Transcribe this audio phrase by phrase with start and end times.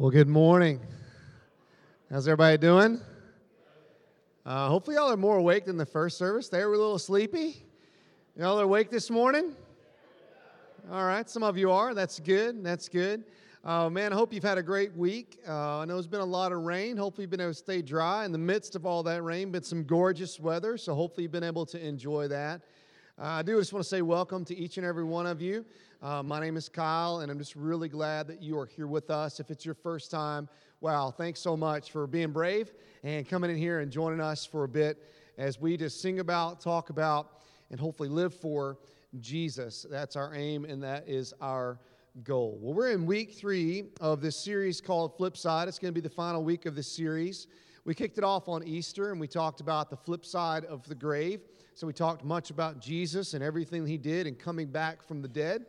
[0.00, 0.78] Well, good morning.
[2.08, 3.00] How's everybody doing?
[4.46, 6.48] Uh, hopefully, y'all are more awake than the first service.
[6.48, 7.64] They were a little sleepy.
[8.36, 9.56] Y'all are awake this morning?
[10.88, 11.94] All right, some of you are.
[11.94, 12.62] That's good.
[12.62, 13.24] That's good.
[13.64, 15.40] Uh, man, I hope you've had a great week.
[15.48, 16.96] Uh, I know it's been a lot of rain.
[16.96, 18.24] Hopefully, you've been able to stay dry.
[18.24, 20.78] In the midst of all that rain, been some gorgeous weather.
[20.78, 22.62] So, hopefully, you've been able to enjoy that.
[23.20, 25.64] Uh, I do just want to say welcome to each and every one of you.
[26.00, 29.10] Uh, my name is Kyle, and I'm just really glad that you are here with
[29.10, 29.40] us.
[29.40, 30.48] If it's your first time,
[30.80, 34.62] wow, thanks so much for being brave and coming in here and joining us for
[34.62, 35.02] a bit
[35.36, 37.40] as we just sing about, talk about,
[37.72, 38.78] and hopefully live for
[39.18, 39.84] Jesus.
[39.90, 41.80] That's our aim, and that is our
[42.22, 42.56] goal.
[42.62, 45.66] Well, we're in week three of this series called Flip Side.
[45.66, 47.48] It's going to be the final week of this series.
[47.84, 50.94] We kicked it off on Easter, and we talked about the flip side of the
[50.94, 51.40] grave.
[51.78, 55.28] So we talked much about Jesus and everything he did and coming back from the
[55.28, 55.66] dead.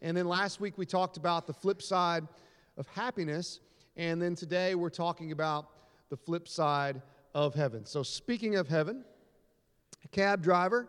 [0.00, 2.28] And then last week we talked about the flip side
[2.76, 3.58] of happiness.
[3.96, 5.66] And then today we're talking about
[6.10, 7.02] the flip side
[7.34, 7.84] of heaven.
[7.86, 9.04] So, speaking of heaven,
[10.04, 10.86] a cab driver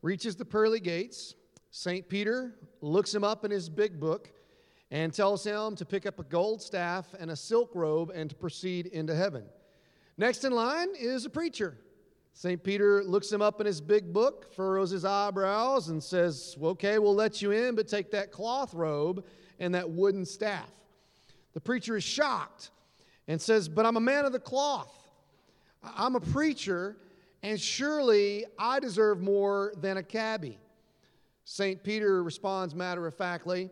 [0.00, 1.34] reaches the pearly gates.
[1.70, 2.08] St.
[2.08, 4.32] Peter looks him up in his big book
[4.90, 8.36] and tells him to pick up a gold staff and a silk robe and to
[8.36, 9.44] proceed into heaven.
[10.16, 11.76] Next in line is a preacher.
[12.36, 12.62] St.
[12.62, 17.14] Peter looks him up in his big book, furrows his eyebrows, and says, Okay, we'll
[17.14, 19.24] let you in, but take that cloth robe
[19.58, 20.70] and that wooden staff.
[21.54, 22.72] The preacher is shocked
[23.26, 24.92] and says, But I'm a man of the cloth.
[25.82, 26.98] I'm a preacher,
[27.42, 30.58] and surely I deserve more than a cabbie.
[31.44, 31.82] St.
[31.82, 33.70] Peter responds matter of factly,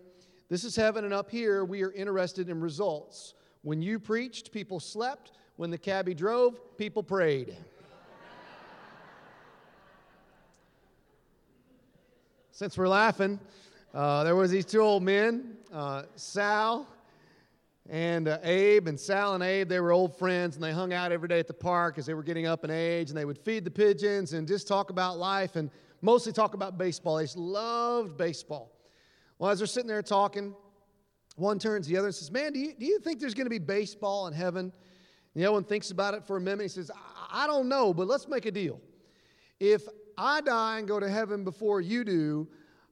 [0.48, 3.34] This is heaven, and up here we are interested in results.
[3.60, 5.32] When you preached, people slept.
[5.56, 7.54] When the cabbie drove, people prayed.
[12.54, 13.40] Since we're laughing,
[13.92, 16.86] uh, there was these two old men, uh, Sal
[17.90, 18.86] and uh, Abe.
[18.86, 21.48] And Sal and Abe, they were old friends, and they hung out every day at
[21.48, 24.34] the park as they were getting up in age, and they would feed the pigeons
[24.34, 25.68] and just talk about life and
[26.00, 27.16] mostly talk about baseball.
[27.16, 28.70] They just loved baseball.
[29.40, 30.54] Well, as they're sitting there talking,
[31.34, 33.46] one turns to the other and says, Man, do you, do you think there's going
[33.46, 34.72] to be baseball in heaven?
[35.34, 36.62] And the other one thinks about it for a minute.
[36.62, 38.80] He says, I, I don't know, but let's make a deal.
[39.58, 42.48] If I die and go to heaven before you do,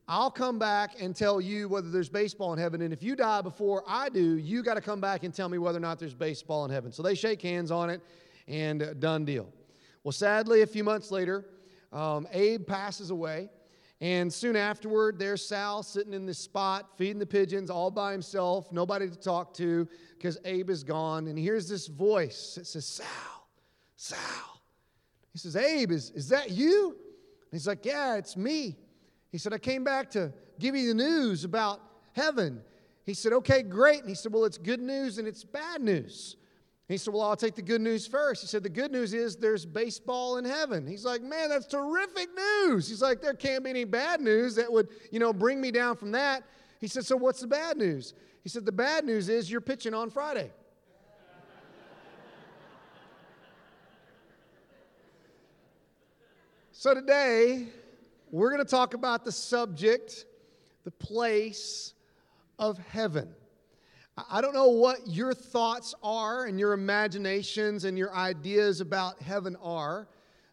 [0.09, 2.83] I'll come back and tell you whether there's baseball in heaven.
[2.83, 5.59] And if you die before I do, you got to come back and tell me
[5.59, 6.93] whether or not there's baseball in heaven.
[6.93, 8.01] So they shake hands on it
[8.49, 9.49] and uh, done deal.
[10.05, 11.47] Well, sadly, a few months later,
[11.93, 13.49] um, Abe passes away.
[14.01, 18.73] And soon afterward, there's Sal sitting in this spot, feeding the pigeons all by himself,
[18.73, 19.87] nobody to talk to
[20.19, 21.29] because Abe is gone.
[21.29, 23.47] And he hears this voice that says, Sal,
[23.97, 24.19] Sal.
[25.33, 26.97] He says, Abe, is, is that you?
[27.53, 28.77] He's like, Yeah, it's me.
[29.31, 31.81] He said, I came back to give you the news about
[32.13, 32.61] heaven.
[33.05, 34.01] He said, Okay, great.
[34.01, 36.37] And he said, Well, it's good news and it's bad news.
[36.89, 38.43] He said, Well, I'll take the good news first.
[38.43, 40.87] He said, The good news is there's baseball in heaven.
[40.87, 42.89] He's like, Man, that's terrific news.
[42.89, 45.97] He's like, There can't be any bad news that would, you know, bring me down
[45.97, 46.43] from that.
[46.81, 48.15] He said, So what's the bad news?
[48.43, 50.51] He said, The bad news is you're pitching on Friday.
[56.83, 57.69] So today,
[58.33, 60.25] we're going to talk about the subject,
[60.83, 61.95] the place
[62.59, 63.33] of heaven.
[64.29, 69.57] I don't know what your thoughts are and your imaginations and your ideas about heaven
[69.63, 70.09] are,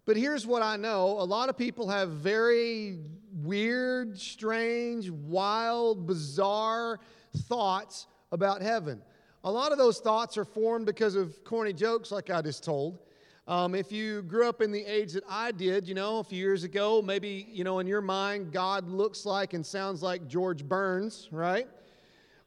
[0.05, 1.19] but here's what I know.
[1.19, 2.99] A lot of people have very
[3.41, 6.99] weird, strange, wild, bizarre
[7.47, 9.01] thoughts about heaven.
[9.45, 12.99] A lot of those thoughts are formed because of corny jokes like I just told.
[13.49, 16.37] Um, if you grew up in the age that I did, you know, a few
[16.37, 20.63] years ago, maybe, you know, in your mind, God looks like and sounds like George
[20.63, 21.67] Burns, right?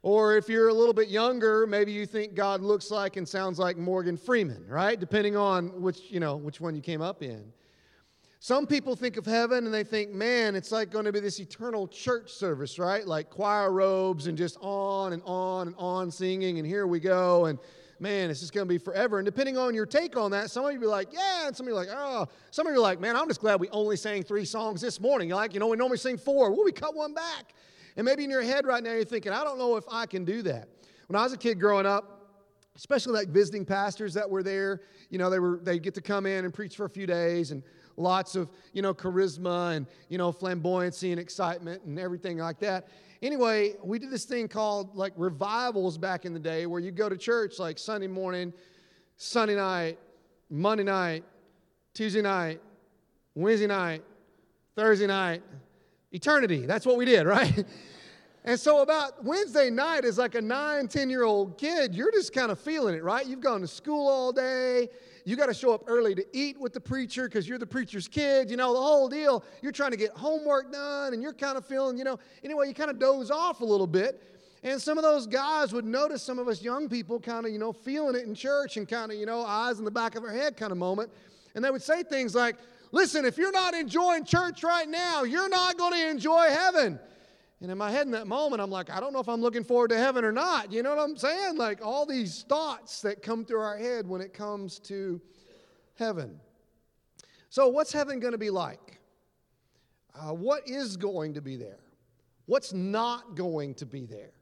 [0.02, 3.58] Or if you're a little bit younger, maybe you think God looks like and sounds
[3.58, 4.98] like Morgan Freeman, right?
[4.98, 7.52] Depending on which, you know, which one you came up in.
[8.38, 11.40] Some people think of heaven and they think, man, it's like going to be this
[11.40, 13.04] eternal church service, right?
[13.04, 17.46] Like choir robes and just on and on and on singing, and here we go.
[17.46, 17.58] And
[18.02, 19.18] man, it's just going to be forever.
[19.18, 21.66] And depending on your take on that, some of you be like, yeah, and some
[21.66, 22.26] of you like, oh.
[22.50, 25.00] Some of you are like, man, I'm just glad we only sang three songs this
[25.00, 25.28] morning.
[25.28, 26.50] You're like, you know, we normally sing four.
[26.50, 27.54] Well, we cut one back.
[27.96, 30.24] And maybe in your head right now, you're thinking, I don't know if I can
[30.24, 30.68] do that.
[31.06, 32.18] When I was a kid growing up,
[32.74, 36.26] especially like visiting pastors that were there, you know, they were they get to come
[36.26, 37.62] in and preach for a few days and
[37.98, 42.88] lots of, you know, charisma and, you know, flamboyancy and excitement and everything like that.
[43.22, 47.08] Anyway, we did this thing called like revivals back in the day where you go
[47.08, 48.52] to church like Sunday morning,
[49.16, 49.96] Sunday night,
[50.50, 51.22] Monday night,
[51.94, 52.60] Tuesday night,
[53.36, 54.02] Wednesday night,
[54.74, 55.40] Thursday night,
[56.10, 56.66] eternity.
[56.66, 57.64] That's what we did, right?
[58.44, 62.32] And so, about Wednesday night, as like a nine, 10 year old kid, you're just
[62.32, 63.24] kind of feeling it, right?
[63.24, 64.88] You've gone to school all day.
[65.24, 68.08] You got to show up early to eat with the preacher because you're the preacher's
[68.08, 68.50] kid.
[68.50, 69.44] You know, the whole deal.
[69.62, 72.74] You're trying to get homework done and you're kind of feeling, you know, anyway, you
[72.74, 74.20] kind of doze off a little bit.
[74.64, 77.58] And some of those guys would notice some of us young people kind of, you
[77.58, 80.24] know, feeling it in church and kind of, you know, eyes in the back of
[80.24, 81.10] our head kind of moment.
[81.54, 82.56] And they would say things like,
[82.92, 86.98] listen, if you're not enjoying church right now, you're not going to enjoy heaven.
[87.62, 89.62] And in my head in that moment, I'm like, I don't know if I'm looking
[89.62, 90.72] forward to heaven or not.
[90.72, 91.56] You know what I'm saying?
[91.56, 95.20] Like all these thoughts that come through our head when it comes to
[95.94, 96.40] heaven.
[97.50, 98.98] So, what's heaven going to be like?
[100.12, 101.78] Uh, what is going to be there?
[102.46, 104.32] What's not going to be there?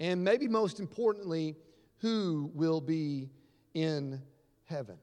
[0.00, 1.56] And maybe most importantly,
[1.98, 3.30] who will be
[3.74, 4.20] in
[4.64, 4.96] heaven?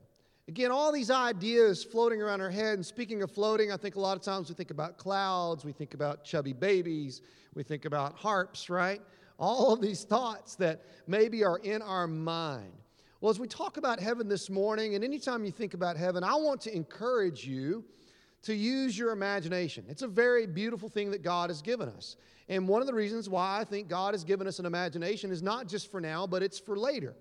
[0.48, 2.74] Again, all these ideas floating around our head.
[2.76, 5.72] And speaking of floating, I think a lot of times we think about clouds, we
[5.72, 7.22] think about chubby babies,
[7.54, 9.02] we think about harps, right?
[9.38, 12.74] All of these thoughts that maybe are in our mind.
[13.22, 16.36] Well, as we talk about heaven this morning, and anytime you think about heaven, I
[16.36, 17.84] want to encourage you
[18.44, 19.86] to use your imagination.
[19.88, 22.16] It's a very beautiful thing that God has given us.
[22.50, 25.44] And one of the reasons why I think God has given us an imagination is
[25.44, 27.14] not just for now, but it's for later.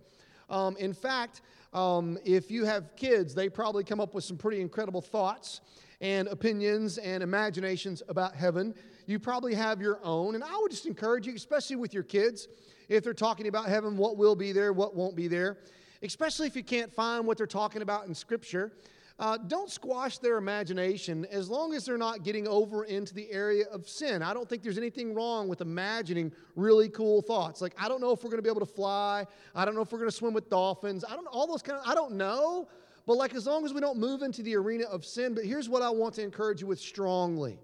[0.51, 1.41] Um, in fact,
[1.73, 5.61] um, if you have kids, they probably come up with some pretty incredible thoughts
[6.01, 8.75] and opinions and imaginations about heaven.
[9.07, 10.35] You probably have your own.
[10.35, 12.49] And I would just encourage you, especially with your kids,
[12.89, 15.59] if they're talking about heaven, what will be there, what won't be there,
[16.03, 18.73] especially if you can't find what they're talking about in Scripture.
[19.21, 23.67] Uh, don't squash their imagination as long as they're not getting over into the area
[23.71, 24.23] of sin.
[24.23, 27.61] I don't think there's anything wrong with imagining really cool thoughts.
[27.61, 29.27] Like, I don't know if we're going to be able to fly.
[29.55, 31.05] I don't know if we're going to swim with dolphins.
[31.07, 32.67] I don't all those kind of, I don't know.
[33.07, 35.69] But like, as long as we don't move into the arena of sin, but here's
[35.69, 37.59] what I want to encourage you with strongly.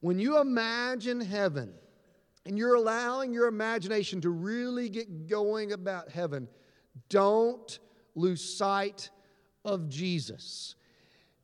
[0.00, 1.74] When you imagine heaven
[2.44, 6.48] and you're allowing your imagination to really get going about heaven,
[7.08, 7.78] don't
[8.16, 9.10] lose sight
[9.64, 10.74] of Jesus.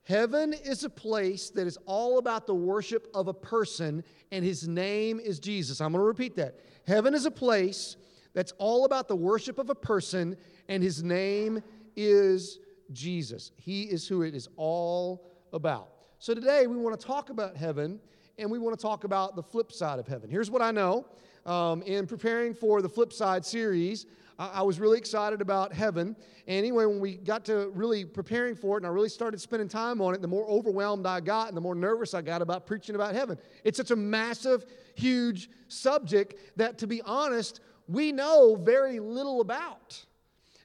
[0.04, 4.68] Heaven is a place that is all about the worship of a person, and his
[4.68, 5.80] name is Jesus.
[5.80, 6.60] I'm going to repeat that.
[6.86, 7.96] Heaven is a place
[8.34, 10.36] that's all about the worship of a person,
[10.68, 11.62] and his name
[11.96, 12.58] is
[12.92, 13.52] Jesus.
[13.56, 15.88] He is who it is all about.
[16.18, 17.98] So today we want to talk about heaven,
[18.36, 20.28] and we want to talk about the flip side of heaven.
[20.28, 21.06] Here's what I know
[21.46, 24.06] um, in preparing for the flip side series.
[24.36, 26.16] I was really excited about heaven.
[26.48, 29.68] And anyway, when we got to really preparing for it and I really started spending
[29.68, 32.66] time on it, the more overwhelmed I got and the more nervous I got about
[32.66, 33.38] preaching about heaven.
[33.62, 40.04] It's such a massive, huge subject that, to be honest, we know very little about.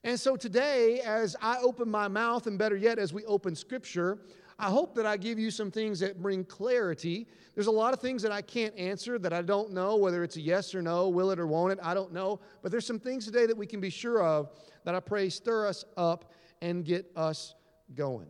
[0.04, 4.18] And so today, as I open my mouth, and better yet, as we open Scripture,
[4.60, 7.28] I hope that I give you some things that bring clarity.
[7.56, 10.36] There's a lot of things that I can't answer that I don't know, whether it's
[10.36, 12.42] a yes or no, will it or won't it, I don't know.
[12.62, 14.50] But there's some things today that we can be sure of
[14.84, 17.56] that I pray stir us up and get us
[17.96, 18.28] going.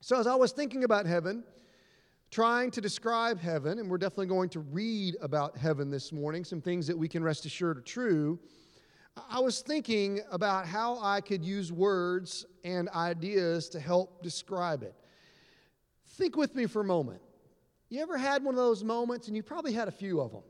[0.00, 1.42] So, as I was thinking about heaven,
[2.30, 6.60] trying to describe heaven, and we're definitely going to read about heaven this morning, some
[6.60, 8.38] things that we can rest assured are true.
[9.30, 14.94] I was thinking about how I could use words and ideas to help describe it.
[16.14, 17.20] Think with me for a moment.
[17.88, 20.42] You ever had one of those moments, and you probably had a few of them,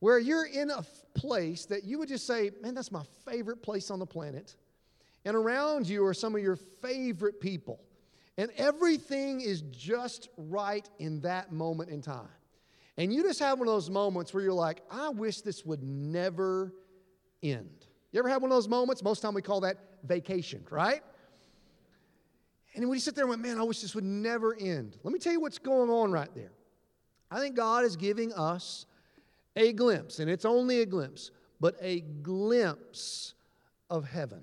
[0.00, 0.84] where you're in a
[1.14, 4.56] place that you would just say, Man, that's my favorite place on the planet.
[5.24, 7.80] And around you are some of your favorite people.
[8.36, 12.28] And everything is just right in that moment in time.
[12.96, 15.82] And you just have one of those moments where you're like, I wish this would
[15.82, 16.74] never
[17.42, 17.86] end.
[18.12, 19.02] You ever had one of those moments?
[19.02, 21.02] Most time we call that vacation, right?
[22.74, 24.96] And when you sit there and went, man, I wish this would never end.
[25.02, 26.52] Let me tell you what's going on right there.
[27.30, 28.86] I think God is giving us
[29.56, 33.34] a glimpse, and it's only a glimpse, but a glimpse
[33.90, 34.42] of heaven.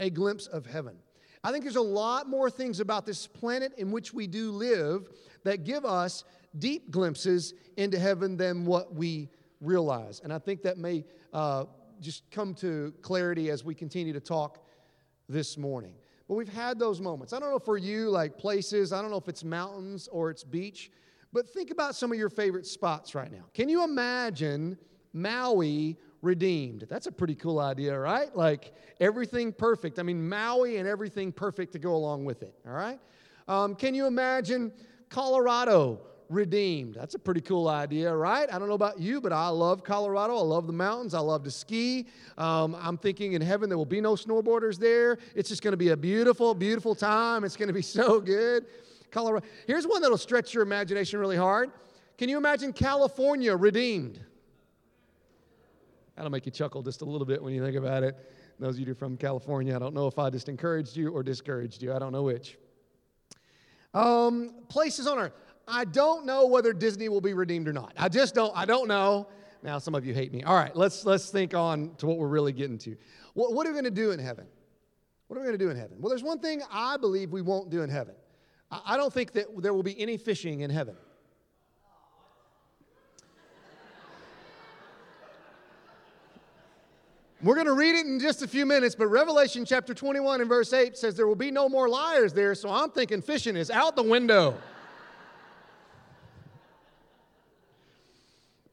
[0.00, 0.96] A glimpse of heaven.
[1.44, 5.08] I think there's a lot more things about this planet in which we do live
[5.44, 6.24] that give us
[6.58, 9.28] deep glimpses into heaven than what we
[9.60, 10.20] realize.
[10.24, 11.66] And I think that may uh,
[12.00, 14.66] just come to clarity as we continue to talk
[15.28, 15.94] this morning.
[16.28, 17.32] But we've had those moments.
[17.32, 20.42] I don't know for you, like places, I don't know if it's mountains or it's
[20.42, 20.90] beach,
[21.32, 23.44] but think about some of your favorite spots right now.
[23.52, 24.78] Can you imagine
[25.12, 26.86] Maui redeemed?
[26.88, 28.34] That's a pretty cool idea, right?
[28.34, 29.98] Like everything perfect.
[29.98, 32.98] I mean, Maui and everything perfect to go along with it, all right?
[33.46, 34.72] Um, can you imagine
[35.10, 36.94] Colorado redeemed.
[36.94, 38.52] That's a pretty cool idea, right?
[38.52, 40.36] I don't know about you, but I love Colorado.
[40.36, 41.14] I love the mountains.
[41.14, 42.06] I love to ski.
[42.38, 45.18] Um, I'm thinking in heaven there will be no snowboarders there.
[45.34, 47.44] It's just going to be a beautiful, beautiful time.
[47.44, 48.66] It's going to be so good.
[49.10, 49.46] Colorado.
[49.66, 51.70] Here's one that'll stretch your imagination really hard.
[52.18, 54.20] Can you imagine California redeemed?
[56.16, 58.16] That'll make you chuckle just a little bit when you think about it.
[58.60, 61.82] Those of you from California, I don't know if I just encouraged you or discouraged
[61.82, 61.92] you.
[61.92, 62.56] I don't know which.
[63.92, 65.32] Um, places on earth.
[65.66, 67.92] I don't know whether Disney will be redeemed or not.
[67.96, 68.52] I just don't.
[68.56, 69.28] I don't know.
[69.62, 70.42] Now some of you hate me.
[70.42, 72.96] All right, let's let's think on to what we're really getting to.
[73.32, 74.46] What, what are we going to do in heaven?
[75.26, 75.96] What are we going to do in heaven?
[76.00, 78.14] Well, there's one thing I believe we won't do in heaven.
[78.70, 80.96] I, I don't think that there will be any fishing in heaven.
[87.42, 90.48] We're going to read it in just a few minutes, but Revelation chapter 21 and
[90.48, 93.70] verse 8 says there will be no more liars there, so I'm thinking fishing is
[93.70, 94.56] out the window.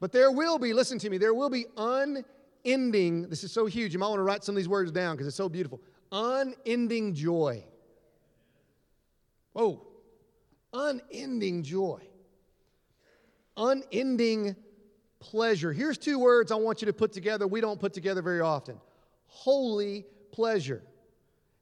[0.01, 3.93] But there will be, listen to me, there will be unending, this is so huge,
[3.93, 5.79] you might want to write some of these words down because it's so beautiful.
[6.12, 7.63] Unending joy.
[9.55, 9.88] Oh,
[10.74, 12.00] Unending joy.
[13.58, 14.55] Unending
[15.20, 15.74] pleasure.
[15.74, 18.79] Here's two words I want you to put together we don't put together very often
[19.27, 20.84] holy pleasure.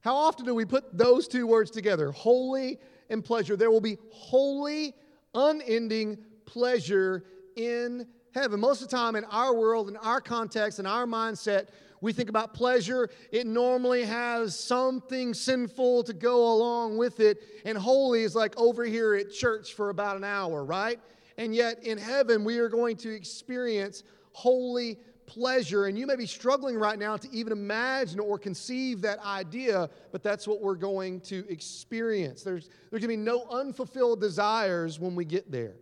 [0.02, 2.12] How often do we put those two words together?
[2.12, 2.80] Holy
[3.10, 3.56] and pleasure.
[3.56, 4.96] There will be holy,
[5.36, 8.60] unending pleasure in heaven.
[8.60, 11.68] Most of the time, in our world, in our context, in our mindset,
[12.02, 13.10] we think about pleasure.
[13.32, 17.42] It normally has something sinful to go along with it.
[17.66, 21.00] And holy is like over here at church for about an hour, right?
[21.38, 25.86] And yet in heaven, we are going to experience holy pleasure.
[25.86, 30.24] And you may be struggling right now to even imagine or conceive that idea, but
[30.24, 32.44] that's what we're going to experience.
[32.44, 35.76] There's, there's going to be no unfulfilled desires when we get there.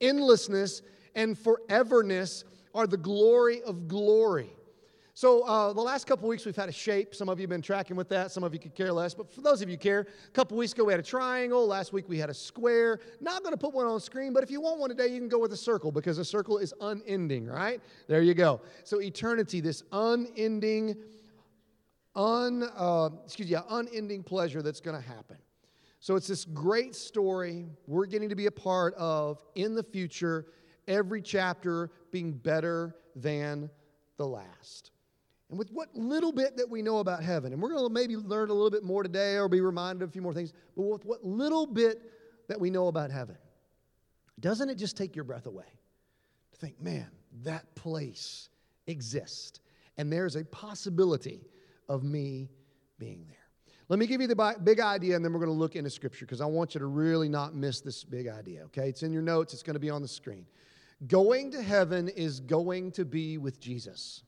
[0.00, 0.82] Endlessness
[1.14, 2.44] and foreverness
[2.74, 4.50] are the glory of glory.
[5.16, 7.14] So, uh, the last couple weeks we've had a shape.
[7.14, 8.32] Some of you have been tracking with that.
[8.32, 9.14] Some of you could care less.
[9.14, 11.68] But for those of you care, a couple weeks ago we had a triangle.
[11.68, 12.98] Last week we had a square.
[13.20, 15.28] Not going to put one on screen, but if you want one today, you can
[15.28, 17.80] go with a circle because a circle is unending, right?
[18.08, 18.60] There you go.
[18.82, 20.96] So, eternity, this unending,
[22.16, 25.36] un, uh, excuse me, unending pleasure that's going to happen.
[26.00, 30.46] So, it's this great story we're getting to be a part of in the future,
[30.88, 33.70] every chapter being better than
[34.16, 34.90] the last.
[35.50, 38.16] And with what little bit that we know about heaven, and we're going to maybe
[38.16, 40.82] learn a little bit more today or be reminded of a few more things, but
[40.82, 42.00] with what little bit
[42.48, 43.36] that we know about heaven,
[44.40, 45.64] doesn't it just take your breath away
[46.52, 47.08] to think, man,
[47.42, 48.48] that place
[48.86, 49.60] exists,
[49.96, 51.46] and there's a possibility
[51.88, 52.48] of me
[52.98, 53.36] being there?
[53.88, 56.24] Let me give you the big idea, and then we're going to look into Scripture
[56.24, 58.88] because I want you to really not miss this big idea, okay?
[58.88, 60.46] It's in your notes, it's going to be on the screen.
[61.06, 64.22] Going to heaven is going to be with Jesus.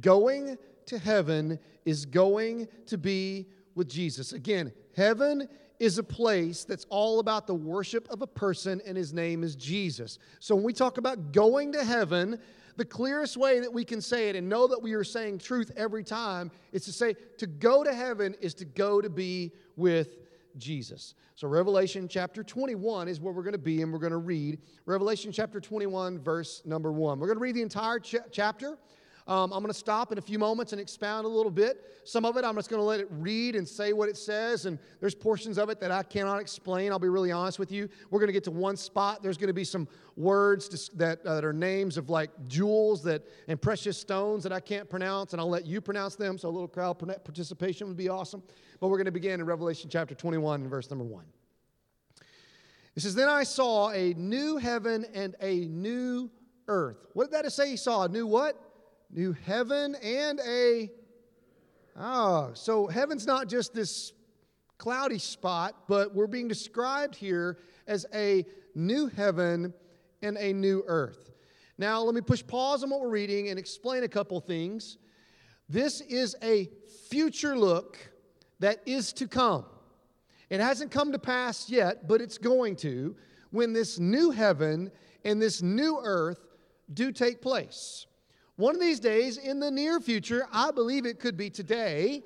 [0.00, 0.56] Going
[0.86, 4.32] to heaven is going to be with Jesus.
[4.32, 5.48] Again, heaven
[5.80, 9.56] is a place that's all about the worship of a person, and his name is
[9.56, 10.18] Jesus.
[10.38, 12.38] So when we talk about going to heaven,
[12.76, 15.70] the clearest way that we can say it and know that we are saying truth
[15.76, 20.23] every time is to say to go to heaven is to go to be with
[20.56, 21.14] Jesus.
[21.34, 24.58] So, Revelation chapter 21 is where we're going to be, and we're going to read
[24.86, 27.18] Revelation chapter 21, verse number 1.
[27.18, 28.78] We're going to read the entire ch- chapter.
[29.26, 31.90] Um, I'm going to stop in a few moments and expound a little bit.
[32.04, 34.66] Some of it, I'm just going to let it read and say what it says.
[34.66, 36.92] And there's portions of it that I cannot explain.
[36.92, 37.88] I'll be really honest with you.
[38.10, 39.22] We're going to get to one spot.
[39.22, 43.22] There's going to be some words that, uh, that are names of like jewels that
[43.48, 46.36] and precious stones that I can't pronounce, and I'll let you pronounce them.
[46.36, 48.42] So a little crowd participation would be awesome.
[48.78, 51.24] But we're going to begin in Revelation chapter 21 and verse number 1.
[52.94, 56.30] It says, Then I saw a new heaven and a new
[56.68, 57.06] earth.
[57.14, 57.70] What did that say?
[57.70, 58.60] He saw a new what?
[59.14, 60.90] New heaven and a
[61.96, 64.12] oh so heaven's not just this
[64.76, 68.44] cloudy spot but we're being described here as a
[68.74, 69.72] new heaven
[70.22, 71.30] and a new earth.
[71.78, 74.98] Now let me push pause on what we're reading and explain a couple things.
[75.68, 76.68] This is a
[77.08, 77.98] future look
[78.60, 79.64] that is to come.
[80.50, 83.14] It hasn't come to pass yet but it's going to
[83.50, 84.90] when this new heaven
[85.24, 86.40] and this new earth
[86.92, 88.06] do take place
[88.56, 92.22] one of these days, in the near future, I believe it could be today,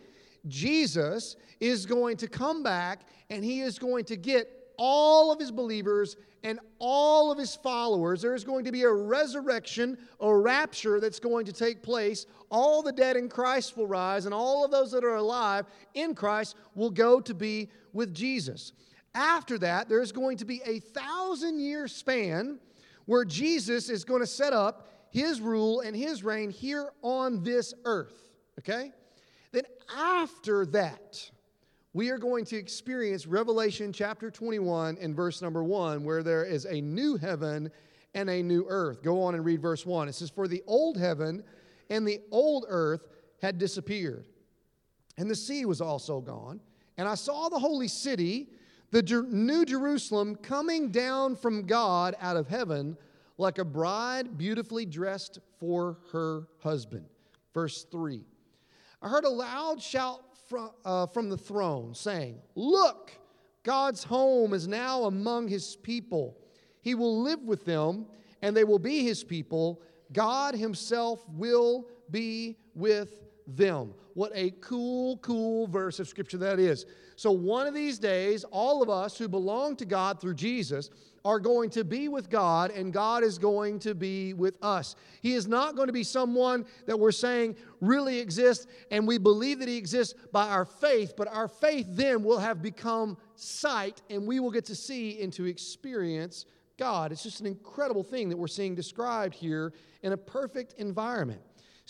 [0.46, 5.50] Jesus is going to come back and he is going to get all of his
[5.50, 8.22] believers and all of his followers.
[8.22, 12.26] There is going to be a resurrection, a rapture that's going to take place.
[12.50, 16.14] All the dead in Christ will rise, and all of those that are alive in
[16.14, 18.72] Christ will go to be with Jesus.
[19.14, 22.60] After that, there's going to be a thousand year span
[23.06, 27.74] where Jesus is going to set up his rule and his reign here on this
[27.84, 28.28] earth.
[28.58, 28.92] Okay?
[29.52, 29.64] Then
[29.96, 31.30] after that,
[31.92, 36.64] we are going to experience Revelation chapter 21 and verse number 1, where there is
[36.66, 37.70] a new heaven
[38.14, 39.02] and a new earth.
[39.02, 40.08] Go on and read verse 1.
[40.08, 41.42] It says, For the old heaven
[41.90, 43.06] and the old earth
[43.40, 44.26] had disappeared.
[45.16, 46.60] And the sea was also gone.
[46.96, 48.48] And I saw the holy city,
[48.90, 52.96] the Jer- new Jerusalem, coming down from God out of heaven
[53.38, 57.06] like a bride beautifully dressed for her husband.
[57.54, 58.24] Verse 3.
[59.00, 63.12] I heard a loud shout from, uh, from the throne saying, Look,
[63.62, 66.36] God's home is now among his people.
[66.80, 68.06] He will live with them,
[68.42, 69.82] and they will be his people.
[70.12, 73.94] God himself will be with them.
[74.14, 76.86] What a cool, cool verse of scripture that is.
[77.16, 80.90] So, one of these days, all of us who belong to God through Jesus
[81.24, 84.96] are going to be with God, and God is going to be with us.
[85.20, 89.58] He is not going to be someone that we're saying really exists, and we believe
[89.60, 94.26] that He exists by our faith, but our faith then will have become sight, and
[94.26, 96.46] we will get to see and to experience
[96.78, 97.12] God.
[97.12, 99.72] It's just an incredible thing that we're seeing described here
[100.02, 101.40] in a perfect environment.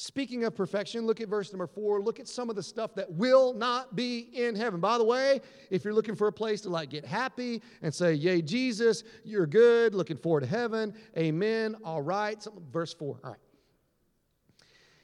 [0.01, 2.01] Speaking of perfection, look at verse number four.
[2.01, 4.79] Look at some of the stuff that will not be in heaven.
[4.79, 5.41] By the way,
[5.73, 9.45] if you're looking for a place to like get happy and say, Yay, Jesus, you're
[9.45, 12.47] good, looking forward to heaven, amen, all right.
[12.71, 13.41] verse four, all right.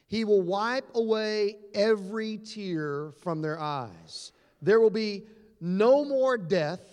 [0.07, 4.31] He will wipe away every tear from their eyes.
[4.63, 5.25] There will be
[5.61, 6.85] no more death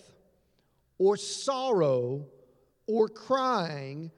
[0.97, 2.25] or sorrow
[2.87, 4.09] or crying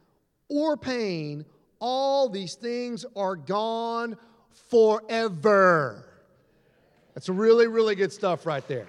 [0.47, 1.43] or pain
[1.83, 4.15] all these things are gone
[4.69, 6.05] forever.
[7.13, 8.87] That's really, really good stuff right there.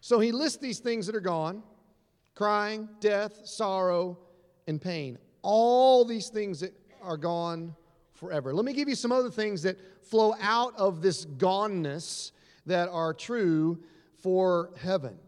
[0.00, 1.64] So he lists these things that are gone
[2.36, 4.16] crying, death, sorrow,
[4.68, 5.18] and pain.
[5.42, 6.72] All these things that
[7.02, 7.74] are gone
[8.14, 8.54] forever.
[8.54, 12.30] Let me give you some other things that flow out of this goneness
[12.66, 13.82] that are true
[14.22, 15.18] for heaven.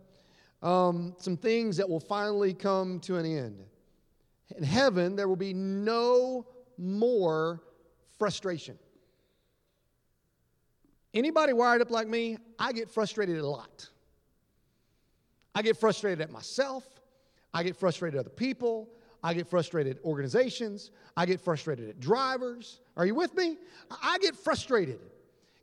[0.62, 3.64] Um, some things that will finally come to an end
[4.56, 6.46] in heaven, there will be no
[6.78, 7.62] more
[8.18, 8.78] frustration.
[11.14, 12.38] Anybody wired up like me?
[12.58, 13.88] I get frustrated a lot.
[15.54, 16.84] I get frustrated at myself.
[17.52, 18.88] I get frustrated at other people.
[19.22, 20.90] I get frustrated at organizations.
[21.16, 22.80] I get frustrated at drivers.
[22.96, 23.58] Are you with me?
[24.02, 25.00] I get frustrated.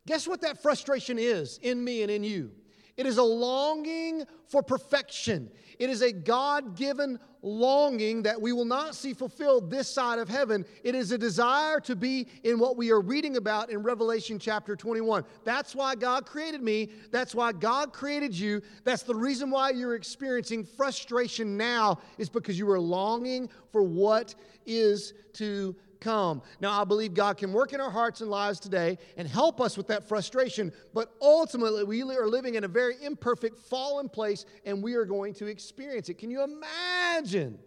[0.06, 2.52] Guess what that frustration is in me and in you?
[3.00, 5.50] It is a longing for perfection.
[5.80, 10.28] It is a God given longing that we will not see fulfilled this side of
[10.28, 10.66] heaven.
[10.84, 14.76] It is a desire to be in what we are reading about in Revelation chapter
[14.76, 15.24] 21.
[15.46, 16.90] That's why God created me.
[17.10, 18.62] That's why God created you.
[18.84, 24.36] That's the reason why you're experiencing frustration now, is because you are longing for what
[24.66, 26.42] is to come.
[26.60, 29.78] Now, I believe God can work in our hearts and lives today and help us
[29.78, 34.84] with that frustration, but ultimately, we are living in a very imperfect, fallen place, and
[34.84, 36.16] we are going to experience it.
[36.16, 37.60] Can you imagine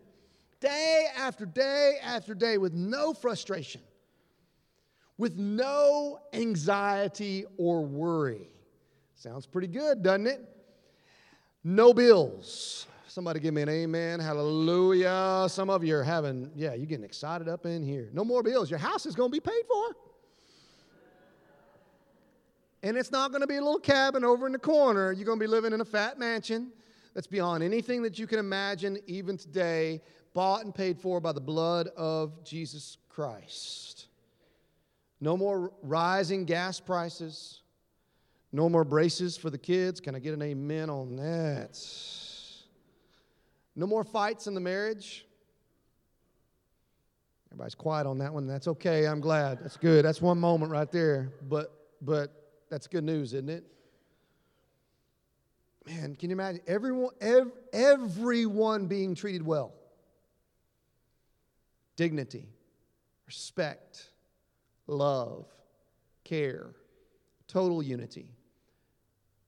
[0.60, 3.80] day after day after day with no frustration,
[5.18, 8.48] with no anxiety or worry?
[9.14, 10.48] Sounds pretty good, doesn't it?
[11.64, 14.20] No bills Somebody give me an amen.
[14.20, 15.44] Hallelujah.
[15.50, 18.08] Some of you are having, yeah, you're getting excited up in here.
[18.14, 18.70] No more bills.
[18.70, 19.94] Your house is going to be paid for.
[22.82, 25.12] And it's not going to be a little cabin over in the corner.
[25.12, 26.72] You're going to be living in a fat mansion
[27.12, 30.00] that's beyond anything that you can imagine, even today,
[30.32, 34.06] bought and paid for by the blood of Jesus Christ.
[35.20, 37.60] No more rising gas prices.
[38.52, 40.00] No more braces for the kids.
[40.00, 41.78] Can I get an amen on that?
[43.74, 45.26] No more fights in the marriage.
[47.50, 48.46] Everybody's quiet on that one.
[48.46, 49.06] That's okay.
[49.06, 49.60] I'm glad.
[49.60, 50.04] That's good.
[50.04, 51.32] That's one moment right there.
[51.48, 52.32] But but
[52.70, 53.64] that's good news, isn't it?
[55.86, 59.74] Man, can you imagine everyone ev- everyone being treated well?
[61.96, 62.48] Dignity,
[63.26, 64.08] respect,
[64.86, 65.46] love,
[66.24, 66.70] care,
[67.48, 68.28] total unity.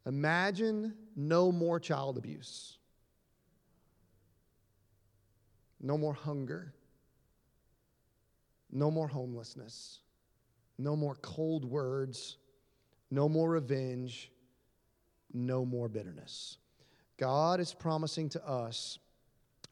[0.06, 2.78] Imagine no more child abuse.
[5.84, 6.72] No more hunger.
[8.72, 10.00] No more homelessness.
[10.78, 12.38] No more cold words.
[13.10, 14.32] No more revenge.
[15.34, 16.56] No more bitterness.
[17.18, 18.98] God is promising to us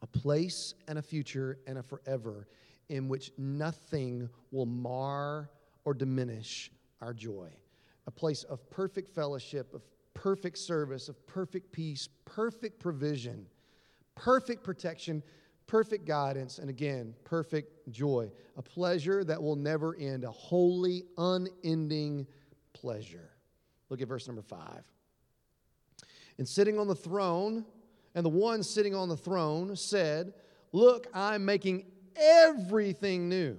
[0.02, 2.46] a place and a future and a forever
[2.90, 5.48] in which nothing will mar
[5.86, 6.70] or diminish
[7.00, 7.48] our joy.
[8.06, 13.46] A place of perfect fellowship, of perfect service, of perfect peace, perfect provision,
[14.14, 15.22] perfect protection,
[15.72, 18.30] perfect guidance, and again, perfect joy.
[18.58, 22.26] A pleasure that will never end, a holy, unending
[22.74, 23.30] pleasure.
[23.88, 24.82] Look at verse number five.
[26.36, 27.64] And sitting on the throne,
[28.14, 30.34] and the one sitting on the throne said,
[30.72, 33.56] Look, I'm making everything new.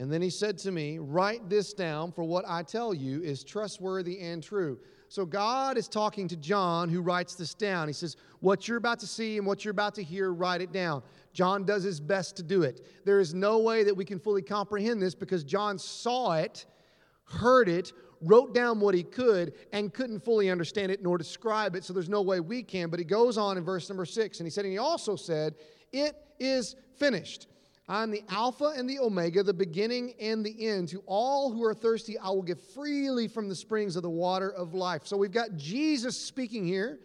[0.00, 3.44] And then he said to me, Write this down, for what I tell you is
[3.44, 4.80] trustworthy and true.
[5.10, 7.88] So God is talking to John, who writes this down.
[7.88, 10.70] He says, What you're about to see and what you're about to hear, write it
[10.70, 11.02] down.
[11.32, 12.86] John does his best to do it.
[13.04, 16.64] There is no way that we can fully comprehend this because John saw it,
[17.24, 21.82] heard it, wrote down what he could, and couldn't fully understand it nor describe it.
[21.82, 22.88] So there's no way we can.
[22.88, 25.56] But he goes on in verse number six, and he said, And he also said,
[25.92, 27.48] It is finished.
[27.90, 30.90] I'm the Alpha and the Omega, the beginning and the end.
[30.90, 34.48] To all who are thirsty, I will give freely from the springs of the water
[34.48, 35.08] of life.
[35.08, 37.00] So we've got Jesus speaking here.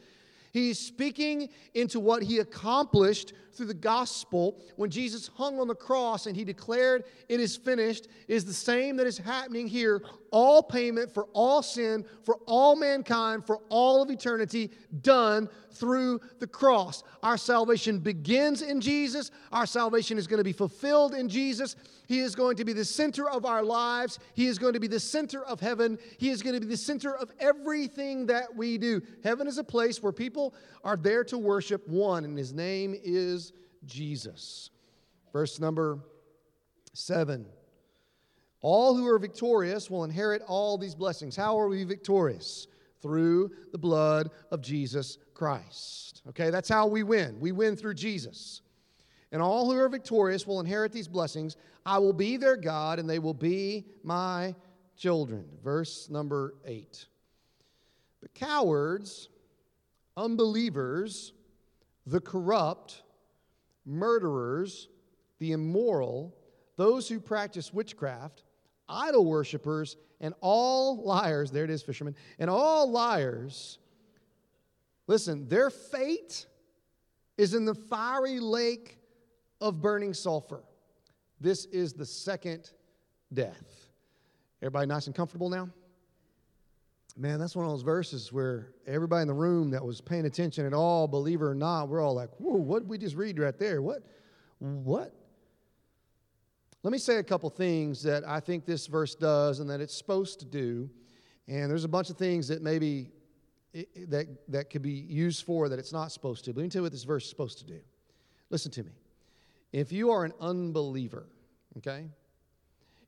[0.53, 6.25] He's speaking into what he accomplished through the gospel when Jesus hung on the cross
[6.25, 10.01] and he declared, It is finished, is the same that is happening here.
[10.31, 16.47] All payment for all sin, for all mankind, for all of eternity, done through the
[16.47, 17.03] cross.
[17.23, 19.31] Our salvation begins in Jesus.
[19.51, 21.75] Our salvation is going to be fulfilled in Jesus.
[22.07, 24.19] He is going to be the center of our lives.
[24.33, 25.97] He is going to be the center of heaven.
[26.17, 29.01] He is going to be the center of everything that we do.
[29.23, 33.44] Heaven is a place where people are there to worship one, and his name is
[33.85, 34.69] Jesus.
[35.31, 35.99] Verse number
[36.93, 37.45] seven.
[38.61, 41.35] All who are victorious will inherit all these blessings.
[41.35, 42.67] How are we victorious?
[43.01, 46.23] Through the blood of Jesus Christ.
[46.29, 47.39] Okay, that's how we win.
[47.39, 48.61] We win through Jesus.
[49.31, 51.57] And all who are victorious will inherit these blessings.
[51.85, 54.55] I will be their God, and they will be my
[54.97, 55.45] children.
[55.63, 57.05] Verse number eight.
[58.21, 59.29] But cowards,
[60.17, 61.33] unbelievers,
[62.07, 63.03] the corrupt,
[63.85, 64.89] murderers,
[65.39, 66.35] the immoral,
[66.77, 68.43] those who practice witchcraft,
[68.87, 73.79] idol worshippers, and all liars, there it is, fishermen, and all liars,
[75.07, 76.45] listen, their fate
[77.37, 78.97] is in the fiery lake
[79.61, 80.63] of burning sulfur.
[81.39, 82.71] This is the second
[83.33, 83.89] death.
[84.61, 85.69] Everybody nice and comfortable now?
[87.17, 90.65] Man, that's one of those verses where everybody in the room that was paying attention
[90.65, 93.57] at all, believer or not, we're all like, whoa, what did we just read right
[93.57, 93.81] there?
[93.81, 94.03] What?
[94.59, 95.13] What?
[96.83, 99.97] Let me say a couple things that I think this verse does and that it's
[99.97, 100.89] supposed to do.
[101.47, 103.11] And there's a bunch of things that maybe
[103.73, 106.53] it, that, that could be used for that it's not supposed to.
[106.53, 107.79] But let me tell you what this verse is supposed to do.
[108.49, 108.91] Listen to me.
[109.71, 111.27] If you are an unbeliever,
[111.77, 112.05] okay,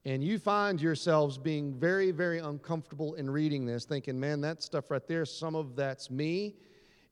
[0.07, 4.89] and you find yourselves being very, very uncomfortable in reading this, thinking, man, that stuff
[4.89, 6.55] right there, some of that's me.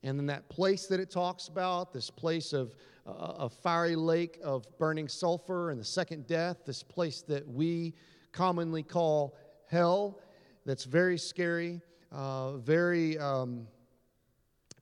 [0.02, 2.74] And then that place that it talks about, this place of
[3.06, 7.92] uh, a fiery lake of burning sulfur and the second death, this place that we
[8.32, 9.36] commonly call
[9.68, 10.18] hell,
[10.64, 11.82] that's very scary,
[12.12, 13.66] uh, very um,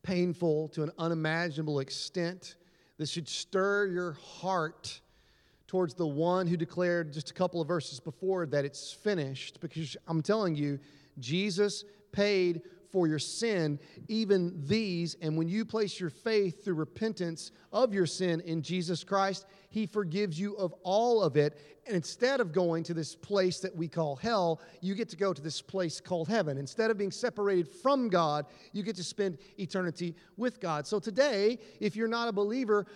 [0.04, 2.54] painful to an unimaginable extent.
[2.96, 5.00] This should stir your heart
[5.66, 9.96] towards the one who declared just a couple of verses before that it's finished because
[10.06, 10.78] I'm telling you,
[11.18, 12.62] Jesus paid
[12.94, 15.16] for your sin, even these.
[15.20, 19.84] And when you place your faith through repentance of your sin in Jesus Christ, He
[19.84, 21.58] forgives you of all of it.
[21.88, 25.32] And instead of going to this place that we call hell, you get to go
[25.32, 26.56] to this place called heaven.
[26.56, 30.86] Instead of being separated from God, you get to spend eternity with God.
[30.86, 32.86] So today, if you're not a believer,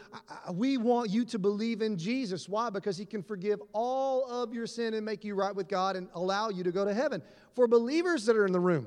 [0.52, 2.48] we want you to believe in Jesus.
[2.48, 2.70] Why?
[2.70, 6.06] Because He can forgive all of your sin and make you right with God and
[6.14, 7.20] allow you to go to heaven.
[7.56, 8.86] For believers that are in the room,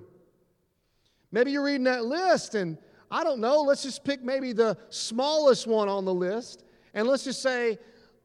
[1.32, 2.78] Maybe you're reading that list and
[3.10, 6.64] I don't know, let's just pick maybe the smallest one on the list
[6.94, 7.78] and let's just say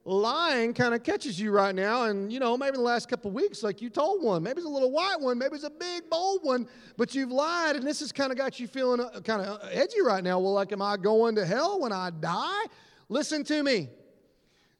[0.06, 3.28] lying kind of catches you right now and you know maybe in the last couple
[3.28, 6.08] weeks like you told one maybe it's a little white one maybe it's a big
[6.08, 9.42] bold one but you've lied and this has kind of got you feeling uh, kind
[9.42, 10.38] of edgy right now.
[10.38, 12.64] Well like am i going to hell when i die?
[13.08, 13.88] Listen to me.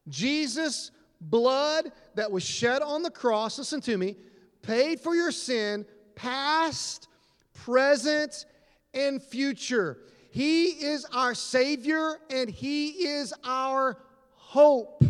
[0.09, 4.15] Jesus blood that was shed on the cross listen to me
[4.63, 5.85] paid for your sin
[6.15, 7.06] past
[7.65, 8.47] present,
[8.95, 9.99] and future.
[10.31, 13.99] He is our Savior and He is our
[14.35, 15.03] hope.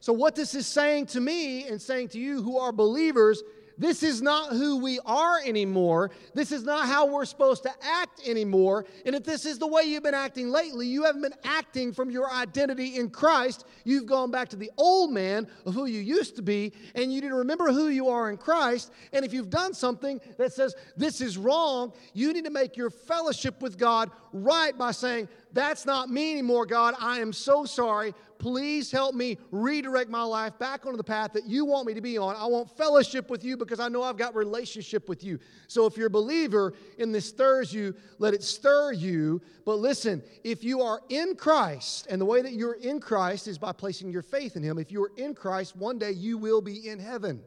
[0.00, 3.42] So, what this is saying to me and saying to you who are believers
[3.80, 6.10] this is not who we are anymore.
[6.34, 8.84] This is not how we're supposed to act anymore.
[9.06, 12.10] And if this is the way you've been acting lately, you haven't been acting from
[12.10, 13.64] your identity in Christ.
[13.84, 17.22] You've gone back to the old man of who you used to be, and you
[17.22, 18.92] need to remember who you are in Christ.
[19.14, 22.90] And if you've done something that says this is wrong, you need to make your
[22.90, 26.96] fellowship with God right by saying, That's not me anymore, God.
[27.00, 28.12] I am so sorry.
[28.40, 32.00] Please help me redirect my life back onto the path that you want me to
[32.00, 32.34] be on.
[32.34, 35.38] I want fellowship with you because I know I've got relationship with you.
[35.68, 39.42] So if you're a believer and this stirs you, let it stir you.
[39.66, 43.58] But listen, if you are in Christ, and the way that you're in Christ is
[43.58, 46.62] by placing your faith in Him, if you are in Christ, one day you will
[46.62, 47.42] be in heaven.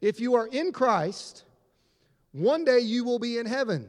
[0.00, 1.42] If you are in Christ,
[2.30, 3.88] one day you will be in heaven.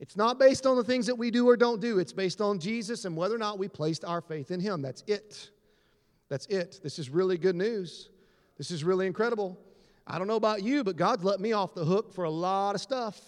[0.00, 1.98] It's not based on the things that we do or don't do.
[1.98, 4.80] It's based on Jesus and whether or not we placed our faith in Him.
[4.80, 5.50] That's it.
[6.28, 6.80] That's it.
[6.82, 8.10] This is really good news.
[8.56, 9.58] This is really incredible.
[10.06, 12.74] I don't know about you, but God's let me off the hook for a lot
[12.74, 13.18] of stuff.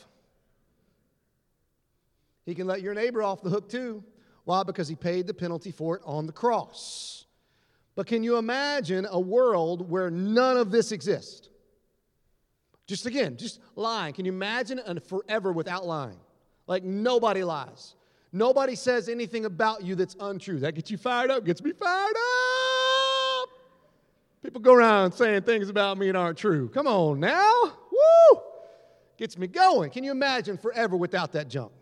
[2.46, 4.04] He can let your neighbor off the hook too.
[4.44, 4.62] Why?
[4.62, 7.26] Because He paid the penalty for it on the cross.
[7.96, 11.48] But can you imagine a world where none of this exists?
[12.86, 14.14] Just again, just lying.
[14.14, 16.18] Can you imagine a forever without lying?
[16.70, 17.96] Like nobody lies.
[18.32, 20.60] Nobody says anything about you that's untrue.
[20.60, 23.48] That gets you fired up, gets me fired up.
[24.40, 26.68] People go around saying things about me that aren't true.
[26.68, 27.52] Come on now.
[27.64, 28.40] Woo!
[29.16, 29.90] Gets me going.
[29.90, 31.72] Can you imagine forever without that junk?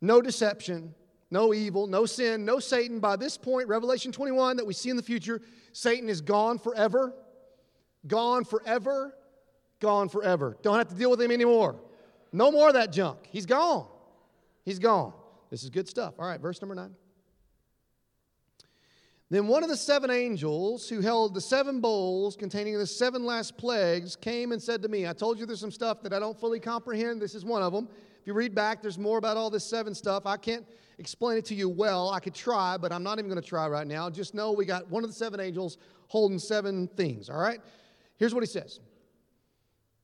[0.00, 0.92] No deception,
[1.30, 2.98] no evil, no sin, no Satan.
[2.98, 5.40] By this point, Revelation 21 that we see in the future,
[5.72, 7.14] Satan is gone forever.
[8.08, 9.14] Gone forever
[9.82, 10.56] gone forever.
[10.62, 11.76] Don't have to deal with him anymore.
[12.32, 13.18] No more of that junk.
[13.30, 13.86] He's gone.
[14.64, 15.12] He's gone.
[15.50, 16.14] This is good stuff.
[16.18, 16.94] All right, verse number nine.
[19.28, 23.56] Then one of the seven angels who held the seven bowls containing the seven last
[23.56, 26.38] plagues came and said to me, I told you there's some stuff that I don't
[26.38, 27.20] fully comprehend.
[27.20, 27.88] This is one of them.
[28.20, 30.26] If you read back, there's more about all this seven stuff.
[30.26, 30.66] I can't
[30.98, 32.10] explain it to you well.
[32.10, 34.10] I could try, but I'm not even going to try right now.
[34.10, 37.60] Just know we got one of the seven angels holding seven things, all right?
[38.18, 38.80] Here's what he says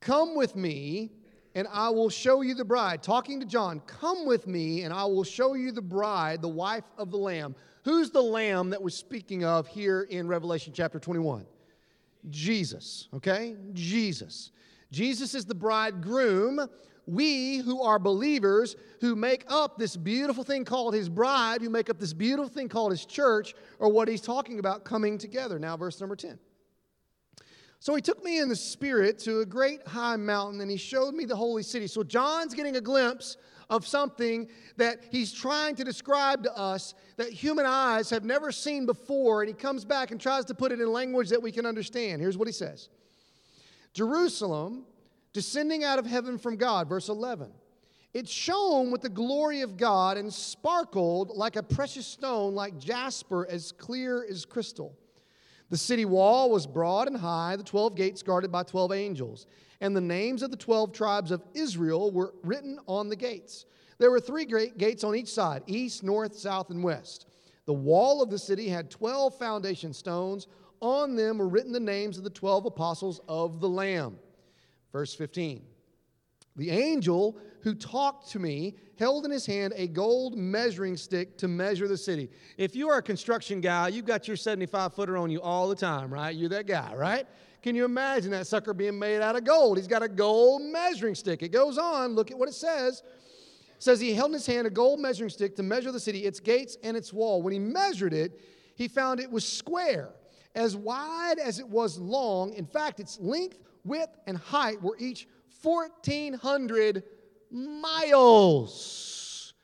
[0.01, 1.13] Come with me,
[1.59, 3.03] and I will show you the bride.
[3.03, 6.85] Talking to John, come with me, and I will show you the bride, the wife
[6.97, 7.57] of the Lamb.
[7.83, 11.45] Who's the Lamb that we're speaking of here in Revelation chapter 21?
[12.31, 13.57] Jesus, okay?
[13.73, 14.53] Jesus.
[14.93, 16.61] Jesus is the bridegroom.
[17.09, 21.91] We who are believers, who make up this beautiful thing called his bride, who make
[21.91, 25.59] up this beautiful thing called his church, are what he's talking about coming together.
[25.59, 26.39] Now, verse number 10.
[27.81, 31.15] So he took me in the spirit to a great high mountain and he showed
[31.15, 31.87] me the holy city.
[31.87, 33.37] So John's getting a glimpse
[33.71, 38.87] of something that he's trying to describe to us that human eyes have never seen
[38.87, 39.43] before.
[39.43, 42.21] And he comes back and tries to put it in language that we can understand.
[42.21, 42.89] Here's what he says
[43.95, 44.85] Jerusalem,
[45.33, 47.53] descending out of heaven from God, verse 11.
[48.15, 53.47] It shone with the glory of God and sparkled like a precious stone, like jasper,
[53.49, 54.97] as clear as crystal.
[55.71, 59.47] The city wall was broad and high, the 12 gates guarded by 12 angels.
[59.81, 63.67] And the names of the 12 tribes of Israel were written on the gates.
[63.99, 67.27] There were three great gates on each side east, north, south, and west.
[67.67, 70.47] The wall of the city had 12 foundation stones.
[70.81, 74.19] On them were written the names of the 12 apostles of the Lamb.
[74.93, 75.63] Verse 15.
[76.57, 81.49] The angel who talked to me held in his hand a gold measuring stick to
[81.49, 82.31] measure the city.
[82.57, 85.77] If you are a construction guy, you've got your 75 footer on you all the
[85.77, 86.35] time, right?
[86.35, 87.27] You're that guy, right?
[87.63, 89.79] Can you imagine that sucker being made out of gold?
[89.79, 91.43] He's got a gold measuring stick.
[91.43, 93.03] It goes on, look at what it says.
[93.77, 96.25] It says he held in his hand a gold measuring stick to measure the city,
[96.25, 97.43] its gates and its wall.
[97.43, 98.41] When he measured it,
[98.75, 100.11] he found it was square,
[100.55, 102.55] as wide as it was long.
[102.55, 105.27] In fact, its length, width, and height were each
[105.63, 107.03] 1,400
[107.51, 109.55] miles.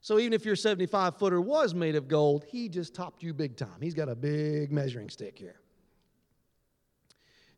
[0.00, 3.56] So even if your 75 footer was made of gold, he just topped you big
[3.56, 3.80] time.
[3.80, 5.60] He's got a big measuring stick here.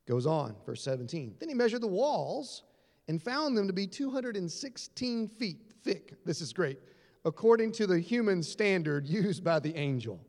[0.07, 1.35] Goes on, verse 17.
[1.41, 2.63] Then he measured the walls
[3.09, 6.15] and found them to be 216 feet thick.
[6.25, 6.79] This is great.
[7.25, 10.21] According to the human standard used by the angel.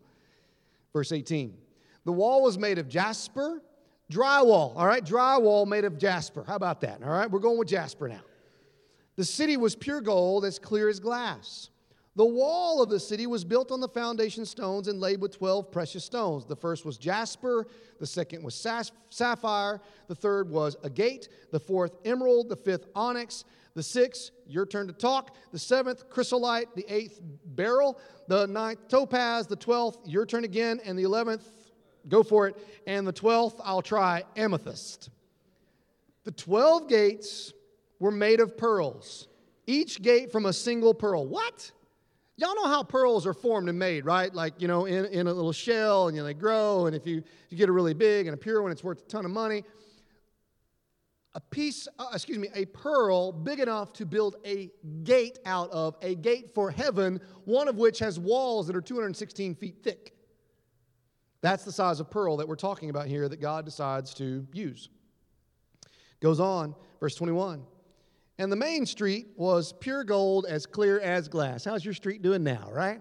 [0.94, 1.56] Verse 18.
[2.06, 3.62] The wall was made of jasper,
[4.12, 5.06] drywall, all right?
[5.06, 6.44] Drywall made of jasper.
[6.48, 7.04] How about that?
[7.04, 8.22] All right, we're going with jasper now.
[9.18, 11.70] The city was pure gold, as clear as glass.
[12.16, 15.72] The wall of the city was built on the foundation stones and laid with 12
[15.72, 16.46] precious stones.
[16.46, 17.68] The first was jasper,
[18.00, 18.56] the second was
[19.10, 23.44] sapphire, the third was agate, the fourth emerald, the fifth onyx,
[23.76, 29.46] the sixth, your turn to talk, the seventh chrysolite, the eighth beryl, the ninth topaz,
[29.46, 31.48] the twelfth, your turn again, and the eleventh,
[32.08, 35.12] go for it, and the twelfth, I'll try, amethyst.
[36.24, 37.54] The 12 gates
[38.00, 39.28] were made of pearls,
[39.66, 41.26] each gate from a single pearl.
[41.26, 41.72] What?
[42.38, 44.34] Y'all know how pearls are formed and made, right?
[44.34, 47.08] Like, you know, in, in a little shell and you know, they grow, and if
[47.08, 49.32] you, you get a really big and a pure one, it's worth a ton of
[49.32, 49.64] money.
[51.34, 54.70] a piece, uh, excuse me, a pearl big enough to build a
[55.04, 59.56] gate out of, a gate for heaven, one of which has walls that are 216
[59.56, 60.14] feet thick.
[61.42, 64.90] That's the size of pearl that we're talking about here that God decides to use.
[66.20, 67.64] Goes on, verse 21.
[68.40, 71.66] And the main street was pure gold, as clear as glass.
[71.66, 73.00] How's your street doing now, right?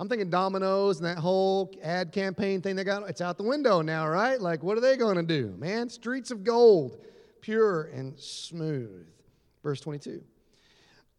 [0.00, 3.82] I'm thinking Domino's and that whole ad campaign thing they got, it's out the window
[3.82, 4.40] now, right?
[4.40, 5.54] Like, what are they going to do?
[5.58, 6.98] Man, streets of gold,
[7.40, 9.06] pure and smooth.
[9.62, 10.22] Verse 22.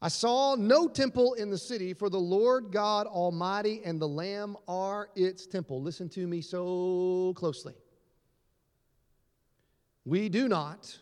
[0.02, 4.58] I saw no temple in the city, for the Lord God Almighty and the Lamb
[4.68, 5.80] are its temple.
[5.80, 7.76] Listen to me so closely.
[10.04, 10.98] We do not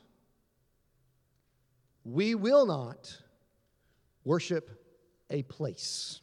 [2.11, 3.15] we will not
[4.23, 4.83] worship
[5.29, 6.21] a place.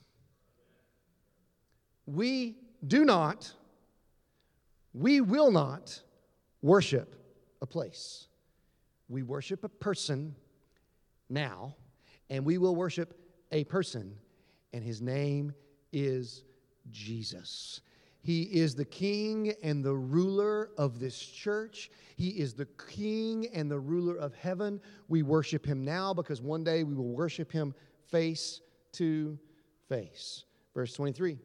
[2.07, 3.53] We do not,
[4.93, 6.03] we will not
[6.61, 7.15] worship
[7.63, 8.27] a place.
[9.09, 10.35] We worship a person
[11.29, 11.77] now,
[12.31, 13.17] and we will worship
[13.53, 14.17] a person,
[14.73, 15.53] and his name
[15.93, 16.43] is
[16.91, 17.81] Jesus.
[18.27, 21.93] He is the king and the ruler of this church.
[22.17, 24.81] He is the king and the ruler of heaven.
[25.07, 27.73] We worship him now because one day we will worship him
[28.11, 28.63] face
[28.95, 29.39] to
[29.89, 30.43] face.
[30.75, 31.39] Verse 23.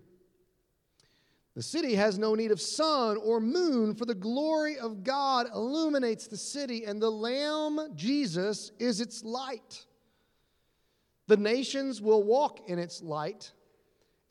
[1.54, 6.26] The city has no need of sun or moon, for the glory of God illuminates
[6.26, 9.86] the city, and the Lamb, Jesus, is its light.
[11.28, 13.52] The nations will walk in its light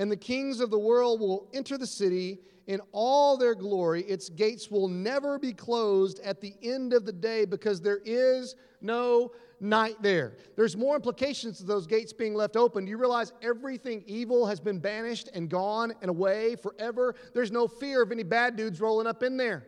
[0.00, 4.02] and the kings of the world will enter the city in all their glory.
[4.04, 8.56] Its gates will never be closed at the end of the day because there is
[8.80, 10.38] no night there.
[10.56, 12.86] There's more implications to those gates being left open.
[12.86, 17.14] Do you realize everything evil has been banished and gone and away forever?
[17.34, 19.66] There's no fear of any bad dudes rolling up in there.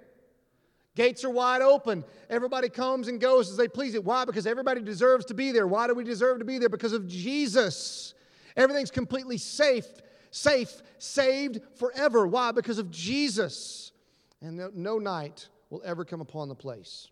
[0.96, 2.04] Gates are wide open.
[2.30, 4.02] Everybody comes and goes as they please it.
[4.02, 4.24] Why?
[4.24, 5.66] Because everybody deserves to be there.
[5.66, 6.70] Why do we deserve to be there?
[6.70, 8.14] Because of Jesus.
[8.56, 9.86] Everything's completely safe
[10.32, 12.26] safe, saved forever.
[12.26, 12.50] Why?
[12.50, 13.92] Because of Jesus.
[14.40, 17.08] And no, no night will ever come upon the place.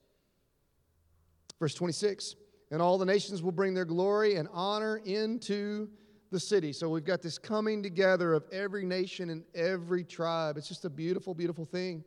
[1.61, 2.35] Verse 26
[2.73, 5.89] And all the nations will bring their glory and honor into
[6.33, 6.73] the city.
[6.73, 10.57] So we've got this coming together of every nation and every tribe.
[10.57, 12.03] It's just a beautiful, beautiful thing.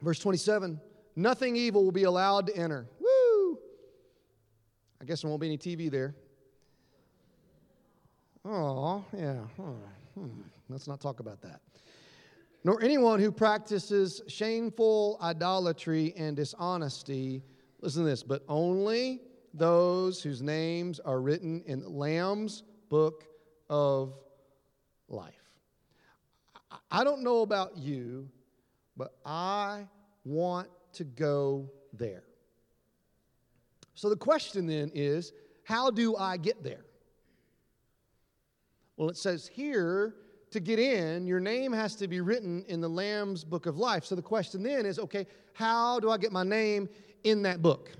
[0.00, 0.80] Verse 27
[1.14, 2.88] Nothing evil will be allowed to enter.
[2.98, 3.58] Woo!
[5.00, 6.14] I guess there won't be any TV there.
[8.44, 9.40] Oh, yeah.
[10.14, 10.28] Hmm.
[10.68, 11.60] Let's not talk about that.
[12.64, 17.42] Nor anyone who practices shameful idolatry and dishonesty.
[17.80, 19.20] Listen to this, but only
[19.54, 23.24] those whose names are written in the Lamb's book
[23.68, 24.14] of
[25.08, 25.34] life.
[26.90, 28.28] I don't know about you,
[28.96, 29.86] but I
[30.24, 32.24] want to go there.
[33.94, 35.32] So the question then is
[35.64, 36.84] how do I get there?
[39.02, 40.14] Well, it says here
[40.52, 44.04] to get in, your name has to be written in the Lamb's book of life.
[44.04, 46.88] So the question then is okay, how do I get my name
[47.24, 47.90] in that book?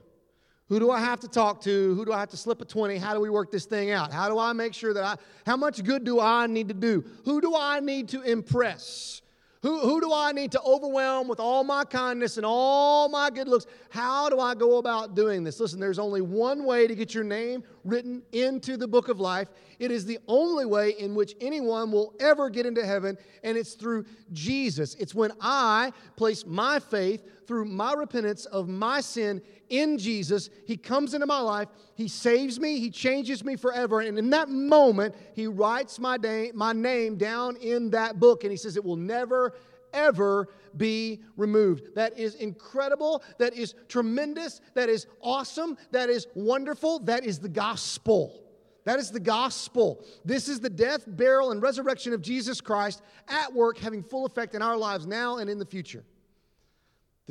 [0.68, 1.92] Who do I have to talk to?
[1.96, 2.98] Who do I have to slip a 20?
[2.98, 4.12] How do we work this thing out?
[4.12, 7.02] How do I make sure that I, how much good do I need to do?
[7.24, 9.22] Who do I need to impress?
[9.62, 13.46] Who, who do I need to overwhelm with all my kindness and all my good
[13.46, 13.66] looks?
[13.90, 15.60] How do I go about doing this?
[15.60, 19.46] Listen, there's only one way to get your name written into the book of life.
[19.78, 23.74] It is the only way in which anyone will ever get into heaven, and it's
[23.74, 24.96] through Jesus.
[24.96, 30.50] It's when I place my faith through my repentance of my sin in Jesus.
[30.66, 34.00] He comes into my life, He saves me, He changes me forever.
[34.00, 36.18] And in that moment, He writes my,
[36.54, 39.54] my name down in that book, and He says it will never,
[39.92, 41.94] ever be removed.
[41.94, 43.22] That is incredible.
[43.38, 44.60] That is tremendous.
[44.74, 45.76] That is awesome.
[45.90, 47.00] That is wonderful.
[47.00, 48.42] That is the gospel.
[48.84, 50.04] That is the gospel.
[50.24, 54.54] This is the death, burial, and resurrection of Jesus Christ at work, having full effect
[54.54, 56.04] in our lives now and in the future.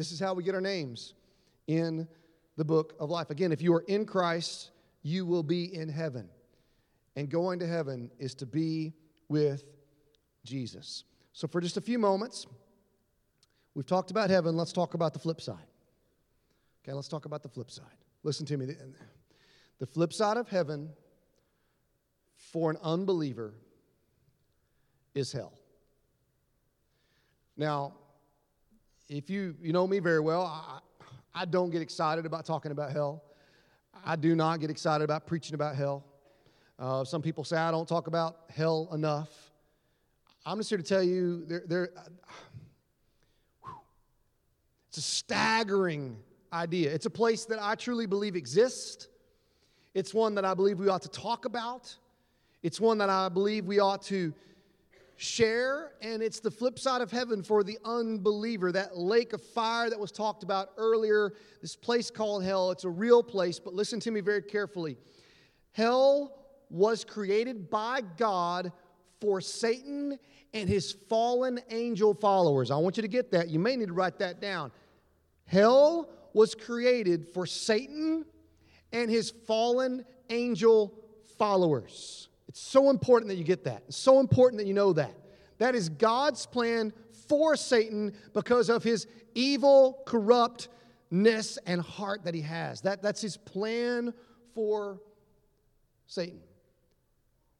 [0.02, 1.14] This is how we get our names
[1.68, 2.08] in
[2.58, 3.30] the book of life.
[3.30, 4.72] Again, if you are in Christ,
[5.04, 6.28] you will be in heaven.
[7.16, 8.94] And going to heaven is to be
[9.30, 9.64] with
[10.44, 11.04] Jesus.
[11.34, 12.48] So, for just a few moments,
[13.76, 14.58] we've talked about heaven.
[14.58, 15.68] Let's talk about the flip side.
[16.84, 17.86] Okay, let's talk about the flip side.
[18.24, 18.74] Listen to me.
[19.78, 20.90] The flip side of heaven
[22.52, 23.54] for an unbeliever
[25.14, 25.54] is hell.
[27.56, 27.94] Now,
[29.12, 30.80] if you, you know me very well, I,
[31.42, 33.24] I don't get excited about talking about hell.
[34.06, 36.06] I do not get excited about preaching about hell.
[36.80, 39.30] Uh, some people say I don't talk about hell enough.
[40.46, 41.90] I'm just here to tell you there, there,
[44.88, 46.18] it's a staggering
[46.54, 46.92] idea.
[46.92, 49.10] It's a place that I truly believe exists.
[49.94, 51.94] It's one that I believe we ought to talk about.
[52.64, 54.34] It's one that I believe we ought to
[55.22, 58.72] share, and it's the flip side of heaven for the unbeliever.
[58.72, 62.90] That lake of fire that was talked about earlier, this place called hell, it's a
[62.90, 64.98] real place, but listen to me very carefully.
[65.74, 68.72] Hell was created by God
[69.20, 70.18] for Satan
[70.54, 72.72] and his fallen angel followers.
[72.72, 73.50] I want you to get that.
[73.50, 74.72] You may need to write that down.
[75.46, 78.26] Hell was created for Satan
[78.92, 80.98] and his fallen angel
[81.38, 82.30] followers.
[82.52, 83.84] It's so important that you get that.
[83.88, 85.16] It's so important that you know that.
[85.60, 86.92] That is God's plan
[87.30, 92.82] for Satan because of his evil, corruptness, and heart that he has.
[92.82, 94.14] That, that's his plan
[94.54, 95.00] for
[96.08, 96.42] Satan.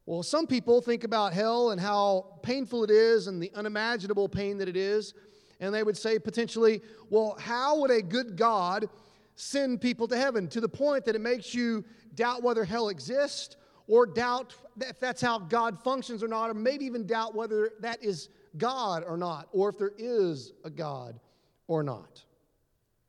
[0.04, 4.58] Well, some people think about hell and how painful it is and the unimaginable pain
[4.58, 5.14] that it is.
[5.58, 8.90] And they would say potentially, well, how would a good God
[9.36, 11.82] send people to heaven to the point that it makes you
[12.14, 13.56] doubt whether hell exists
[13.88, 18.02] or doubt if that's how God functions or not, or maybe even doubt whether that
[18.02, 21.18] is God or not, or if there is a God
[21.66, 22.24] or not.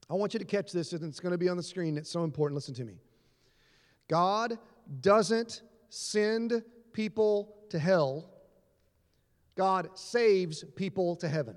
[0.09, 1.97] I want you to catch this, and it's going to be on the screen.
[1.97, 2.55] It's so important.
[2.55, 2.95] Listen to me.
[4.07, 4.57] God
[5.01, 8.29] doesn't send people to hell,
[9.55, 11.55] God saves people to heaven.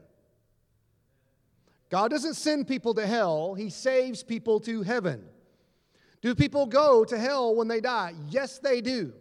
[1.88, 5.24] God doesn't send people to hell, He saves people to heaven.
[6.22, 8.14] Do people go to hell when they die?
[8.28, 9.12] Yes, they do.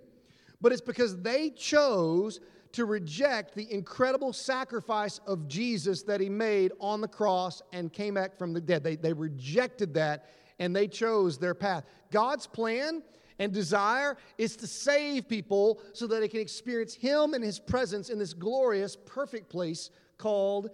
[0.61, 2.39] But it's because they chose
[2.71, 8.15] to reject the incredible sacrifice of Jesus that he made on the cross and came
[8.15, 8.83] back from the dead.
[8.83, 10.29] They, they rejected that
[10.59, 11.85] and they chose their path.
[12.11, 13.01] God's plan
[13.39, 18.09] and desire is to save people so that they can experience him and his presence
[18.09, 20.69] in this glorious, perfect place called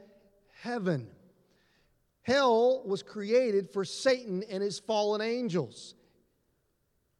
[0.61, 1.07] heaven.
[2.23, 5.95] Hell was created for Satan and his fallen angels.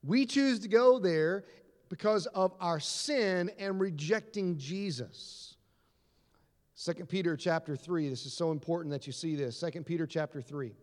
[0.04, 1.46] We choose to go there
[1.90, 5.56] because of our sin and rejecting Jesus.
[6.84, 9.60] 2 Peter chapter 3, this is so important that you see this.
[9.60, 10.74] 2 Peter chapter 3.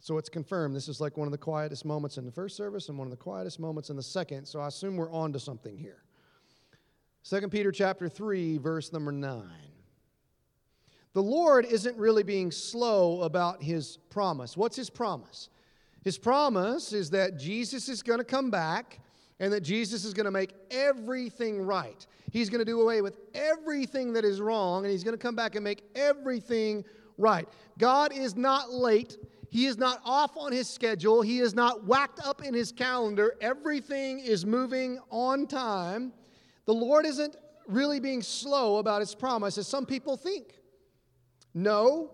[0.00, 0.74] So it's confirmed.
[0.74, 3.10] This is like one of the quietest moments in the first service and one of
[3.10, 4.46] the quietest moments in the second.
[4.46, 6.04] So I assume we're on to something here.
[7.28, 9.42] 2 Peter chapter 3, verse number 9
[11.16, 14.54] the Lord isn't really being slow about his promise.
[14.54, 15.48] What's his promise?
[16.04, 19.00] His promise is that Jesus is going to come back
[19.40, 22.06] and that Jesus is going to make everything right.
[22.32, 25.34] He's going to do away with everything that is wrong and he's going to come
[25.34, 26.84] back and make everything
[27.16, 27.48] right.
[27.78, 29.16] God is not late.
[29.48, 31.22] He is not off on his schedule.
[31.22, 33.36] He is not whacked up in his calendar.
[33.40, 36.12] Everything is moving on time.
[36.66, 37.36] The Lord isn't
[37.66, 40.56] really being slow about his promise, as some people think.
[41.56, 42.10] No,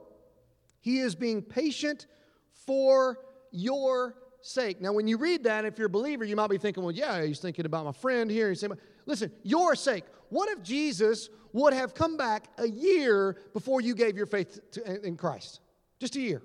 [0.80, 2.07] he is being patient
[2.53, 3.18] for
[3.51, 4.80] your sake.
[4.80, 7.24] Now, when you read that, if you're a believer, you might be thinking, well, yeah,
[7.24, 8.51] he's thinking about my friend here.
[8.51, 8.74] He's saying,
[9.05, 10.05] listen, your sake.
[10.28, 15.05] What if Jesus would have come back a year before you gave your faith to,
[15.05, 15.59] in Christ?
[15.99, 16.40] Just a year.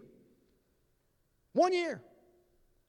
[1.54, 2.02] One year.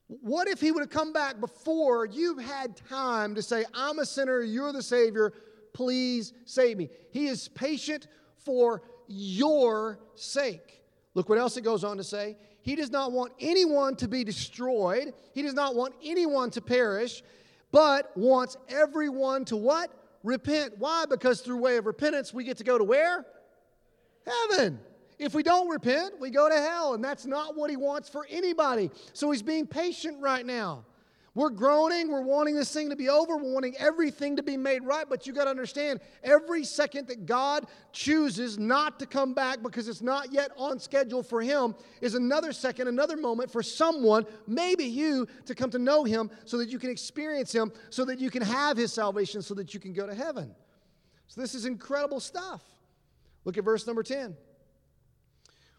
[0.06, 4.06] What if he would have come back before you've had time to say, I'm a
[4.06, 5.34] sinner, you're the Savior,
[5.74, 6.88] please save me?
[7.10, 8.06] He is patient
[8.38, 10.82] for your sake.
[11.14, 12.36] Look what else it goes on to say.
[12.62, 15.14] He does not want anyone to be destroyed.
[15.32, 17.22] He does not want anyone to perish,
[17.72, 19.90] but wants everyone to what?
[20.22, 20.74] Repent.
[20.78, 21.04] Why?
[21.08, 23.24] Because through way of repentance, we get to go to where?
[24.26, 24.80] Heaven.
[25.18, 28.26] If we don't repent, we go to hell, and that's not what he wants for
[28.30, 28.90] anybody.
[29.12, 30.84] So he's being patient right now.
[31.38, 32.10] We're groaning.
[32.10, 33.36] We're wanting this thing to be over.
[33.36, 35.08] We're wanting everything to be made right.
[35.08, 39.86] But you got to understand every second that God chooses not to come back because
[39.86, 44.82] it's not yet on schedule for Him is another second, another moment for someone, maybe
[44.82, 48.30] you, to come to know Him so that you can experience Him, so that you
[48.30, 50.52] can have His salvation, so that you can go to heaven.
[51.28, 52.62] So this is incredible stuff.
[53.44, 54.36] Look at verse number 10.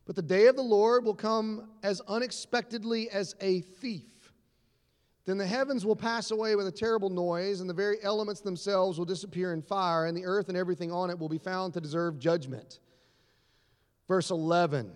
[0.06, 4.19] But the day of the Lord will come as unexpectedly as a thief.
[5.26, 8.98] Then the heavens will pass away with a terrible noise, and the very elements themselves
[8.98, 11.82] will disappear in fire, and the earth and everything on it will be found to
[11.82, 12.80] deserve judgment.
[14.08, 14.92] Verse 11.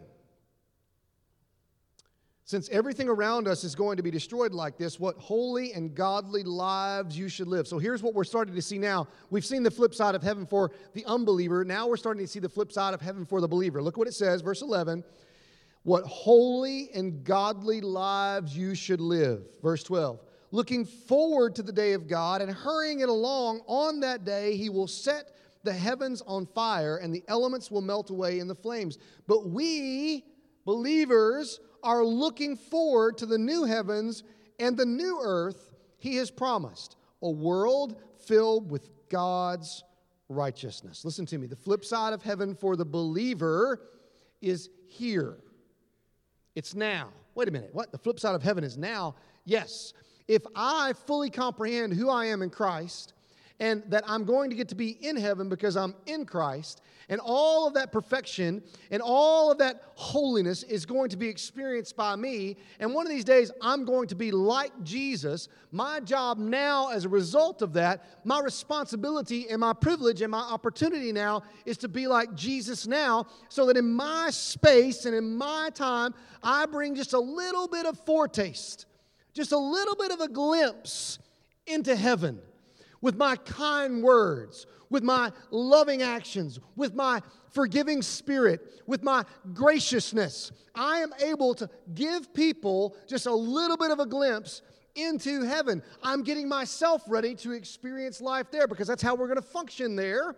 [2.45, 6.43] Since everything around us is going to be destroyed like this, what holy and godly
[6.43, 7.67] lives you should live.
[7.67, 9.07] So here's what we're starting to see now.
[9.29, 11.63] We've seen the flip side of heaven for the unbeliever.
[11.63, 13.81] Now we're starting to see the flip side of heaven for the believer.
[13.81, 15.03] Look what it says, verse 11
[15.83, 19.43] what holy and godly lives you should live.
[19.61, 20.19] Verse 12.
[20.51, 24.69] Looking forward to the day of God and hurrying it along, on that day he
[24.69, 25.31] will set
[25.63, 28.97] the heavens on fire, and the elements will melt away in the flames.
[29.27, 30.25] But we,
[30.65, 34.23] believers, are looking forward to the new heavens
[34.59, 39.83] and the new earth he has promised a world filled with God's
[40.29, 41.05] righteousness.
[41.05, 41.47] Listen to me.
[41.47, 43.81] The flip side of heaven for the believer
[44.41, 45.37] is here.
[46.55, 47.09] It's now.
[47.35, 47.69] Wait a minute.
[47.73, 47.91] What?
[47.91, 49.15] The flip side of heaven is now?
[49.45, 49.93] Yes.
[50.27, 53.13] If I fully comprehend who I am in Christ
[53.59, 57.19] and that I'm going to get to be in heaven because I'm in Christ, and
[57.23, 62.15] all of that perfection and all of that holiness is going to be experienced by
[62.15, 62.55] me.
[62.79, 65.49] And one of these days, I'm going to be like Jesus.
[65.71, 70.39] My job now, as a result of that, my responsibility and my privilege and my
[70.39, 75.35] opportunity now is to be like Jesus now, so that in my space and in
[75.35, 78.85] my time, I bring just a little bit of foretaste,
[79.33, 81.19] just a little bit of a glimpse
[81.67, 82.41] into heaven
[83.03, 90.53] with my kind words, with my loving actions, with my forgiving spirit, with my graciousness.
[90.73, 94.61] I am able to give people just a little bit of a glimpse
[94.95, 95.83] into heaven.
[96.01, 99.97] I'm getting myself ready to experience life there because that's how we're going to function
[99.97, 100.37] there.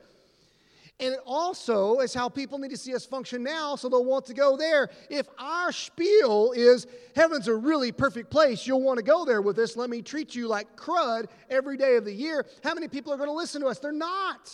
[0.99, 4.25] And it also is how people need to see us function now so they'll want
[4.27, 4.89] to go there.
[5.09, 9.59] If our spiel is heaven's a really perfect place, you'll want to go there with
[9.59, 9.75] us.
[9.75, 12.45] Let me treat you like crud every day of the year.
[12.63, 13.79] How many people are going to listen to us?
[13.79, 14.49] They're not.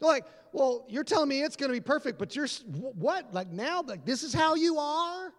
[0.00, 2.48] They're like, well, you're telling me it's going to be perfect, but you're
[2.94, 3.32] what?
[3.32, 5.32] Like now, like this is how you are?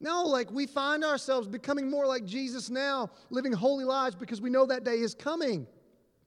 [0.00, 4.48] No, like we find ourselves becoming more like Jesus now, living holy lives because we
[4.48, 5.66] know that day is coming.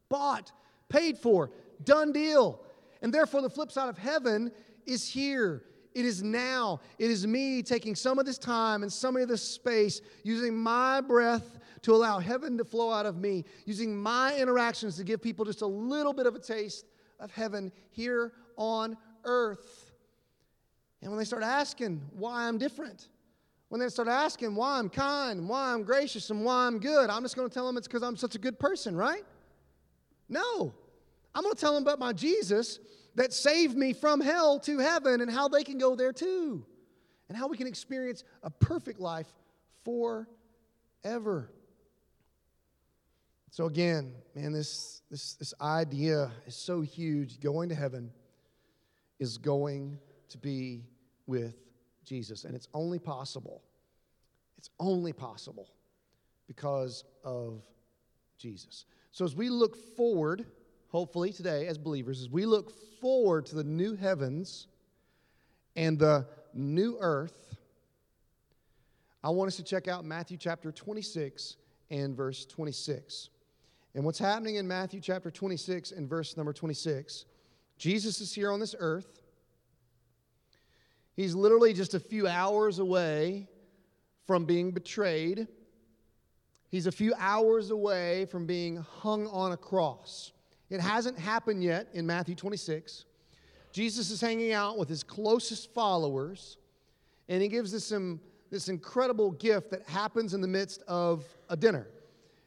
[0.10, 0.52] Bought,
[0.90, 1.50] paid for,
[1.84, 2.62] Done deal.
[3.02, 4.52] And therefore, the flip side of heaven
[4.86, 5.64] is here.
[5.94, 6.80] It is now.
[7.00, 11.02] It is me taking some of this time and some of this space, using my
[11.02, 15.44] breath to allow heaven to flow out of me, using my interactions to give people
[15.44, 16.86] just a little bit of a taste
[17.20, 19.92] of heaven here on earth.
[21.02, 23.10] And when they start asking why I'm different,
[23.70, 27.24] when they start asking why I'm kind, why I'm gracious, and why I'm good, I'm
[27.24, 29.24] just going to tell them it's because I'm such a good person, right?
[30.30, 30.74] No.
[31.34, 32.80] I'm going to tell them about my Jesus
[33.16, 36.66] that saved me from hell to heaven and how they can go there too,
[37.30, 39.28] and how we can experience a perfect life
[39.84, 41.52] forever.
[43.52, 47.42] So, again, man, this, this, this idea is so huge.
[47.42, 48.12] Going to heaven
[49.20, 50.86] is going to be
[51.28, 51.56] with
[52.06, 53.62] Jesus, and it's only possible.
[54.58, 55.70] It's only possible
[56.48, 57.62] because of
[58.38, 58.86] Jesus.
[59.12, 60.46] So, as we look forward,
[60.92, 64.68] hopefully today as believers, as we look forward to the new heavens
[65.76, 67.56] and the new earth,
[69.24, 71.56] I want us to check out Matthew chapter 26
[71.90, 73.30] and verse 26.
[73.96, 77.26] And what's happening in Matthew chapter 26 and verse number 26,
[77.78, 79.22] Jesus is here on this earth.
[81.16, 83.48] He's literally just a few hours away
[84.28, 85.48] from being betrayed.
[86.70, 90.32] He's a few hours away from being hung on a cross.
[90.72, 93.04] It hasn't happened yet in Matthew 26.
[93.74, 96.58] Jesus is hanging out with his closest followers,
[97.28, 98.20] and he gives us some, um,
[98.50, 101.88] this incredible gift that happens in the midst of a dinner.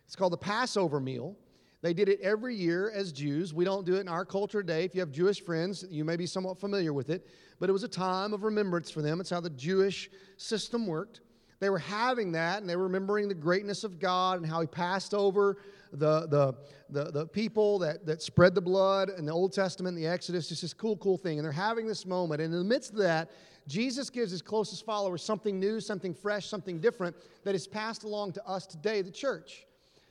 [0.06, 1.36] It's called the Passover meal.
[1.82, 3.52] They did it every year as Jews.
[3.52, 4.84] We don't do it in our culture today.
[4.84, 7.26] If you have Jewish friends, you may be somewhat familiar with it,
[7.60, 9.20] but it was a time of remembrance for them.
[9.20, 11.20] It's how the Jewish system worked.
[11.64, 14.66] They were having that and they were remembering the greatness of God and how He
[14.66, 15.56] passed over
[15.92, 16.54] the, the,
[16.90, 20.60] the, the people that, that spread the blood in the Old Testament, the Exodus, just
[20.60, 21.38] this cool, cool thing.
[21.38, 22.42] And they're having this moment.
[22.42, 23.30] And in the midst of that,
[23.66, 28.32] Jesus gives his closest followers something new, something fresh, something different that is passed along
[28.32, 29.64] to us today, the church.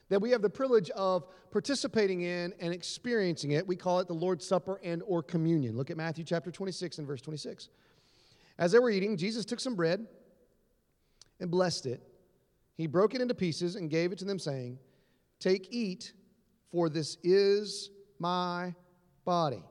[0.10, 3.68] That we have the privilege of participating in and experiencing it.
[3.68, 5.78] We call it the Lord's Supper and or communion.
[5.78, 7.70] Look at Matthew chapter 26 and verse 26.
[8.58, 10.08] As they were eating, Jesus took some bread
[11.43, 12.01] and blessed it.
[12.75, 14.79] He broke it into pieces and gave it to them, saying,
[15.39, 16.13] Take, eat,
[16.71, 18.73] for this is my
[19.25, 19.63] body.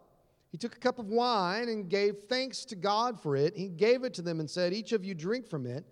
[0.53, 3.57] He took a cup of wine and gave thanks to God for it.
[3.57, 5.85] He gave it to them and said, Each of you drink from it,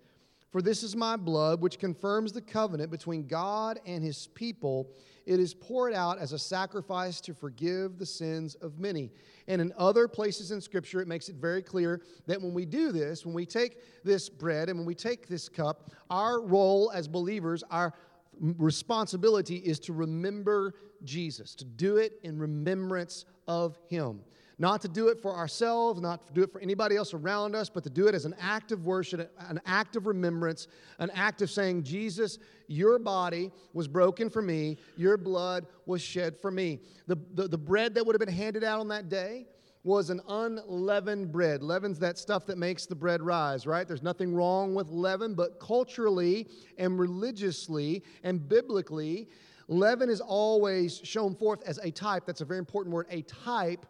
[0.51, 4.89] for this is my blood, which confirms the covenant between God and his people.
[5.25, 9.11] It is poured out as a sacrifice to forgive the sins of many.
[9.47, 12.91] And in other places in Scripture, it makes it very clear that when we do
[12.91, 17.07] this, when we take this bread and when we take this cup, our role as
[17.07, 17.93] believers, our
[18.39, 20.73] responsibility is to remember
[21.03, 24.21] Jesus, to do it in remembrance of Him.
[24.61, 27.67] Not to do it for ourselves, not to do it for anybody else around us,
[27.67, 30.67] but to do it as an act of worship, an act of remembrance,
[30.99, 32.37] an act of saying, Jesus,
[32.67, 36.79] your body was broken for me, your blood was shed for me.
[37.07, 39.47] The, the, the bread that would have been handed out on that day
[39.83, 41.63] was an unleavened bread.
[41.63, 43.87] Leaven's that stuff that makes the bread rise, right?
[43.87, 46.47] There's nothing wrong with leaven, but culturally
[46.77, 49.27] and religiously and biblically,
[49.67, 53.87] leaven is always shown forth as a type, that's a very important word, a type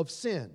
[0.00, 0.50] of sin.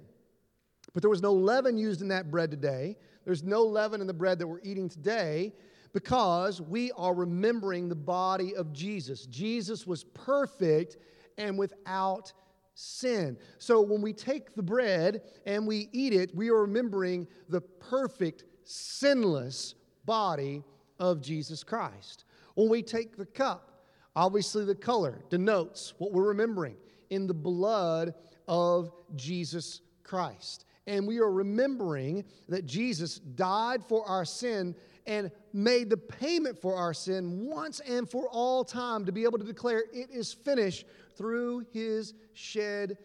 [0.93, 2.97] But there was no leaven used in that bread today.
[3.25, 5.53] There's no leaven in the bread that we're eating today
[5.93, 9.25] because we are remembering the body of Jesus.
[9.27, 10.97] Jesus was perfect
[11.37, 12.31] and without
[12.75, 13.37] sin.
[13.57, 18.43] So when we take the bread and we eat it, we are remembering the perfect,
[18.63, 19.75] sinless
[20.05, 20.63] body
[20.99, 22.25] of Jesus Christ.
[22.55, 23.83] When we take the cup,
[24.15, 26.77] obviously the color denotes what we're remembering
[27.09, 28.13] in the blood
[28.47, 30.65] of Jesus Christ.
[30.87, 34.75] And we are remembering that Jesus died for our sin
[35.07, 39.37] and made the payment for our sin once and for all time to be able
[39.37, 40.85] to declare it is finished
[41.15, 42.97] through his shed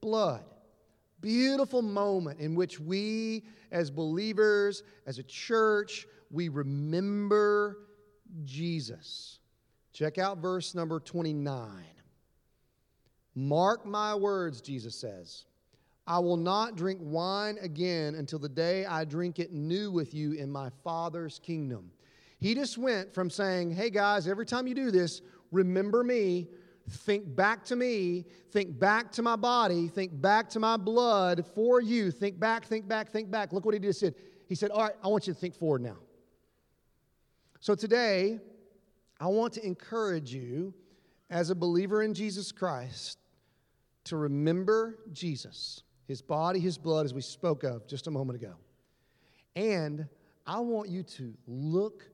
[0.00, 0.44] blood.
[1.20, 7.78] Beautiful moment in which we, as believers, as a church, we remember
[8.44, 9.38] Jesus.
[9.92, 11.70] Check out verse number 29.
[13.34, 15.44] Mark my words, Jesus says.
[16.06, 20.32] I will not drink wine again until the day I drink it new with you
[20.32, 21.90] in my Father's kingdom.
[22.40, 25.22] He just went from saying, Hey guys, every time you do this,
[25.52, 26.48] remember me,
[26.88, 31.80] think back to me, think back to my body, think back to my blood for
[31.80, 32.10] you.
[32.10, 33.52] Think back, think back, think back.
[33.52, 34.14] Look what he just said.
[34.48, 35.98] He said, All right, I want you to think forward now.
[37.60, 38.40] So today,
[39.20, 40.74] I want to encourage you
[41.30, 43.18] as a believer in Jesus Christ
[44.04, 48.54] to remember Jesus, his body, his blood, as we spoke of just a moment ago.
[49.54, 50.06] And
[50.46, 52.04] I want you to look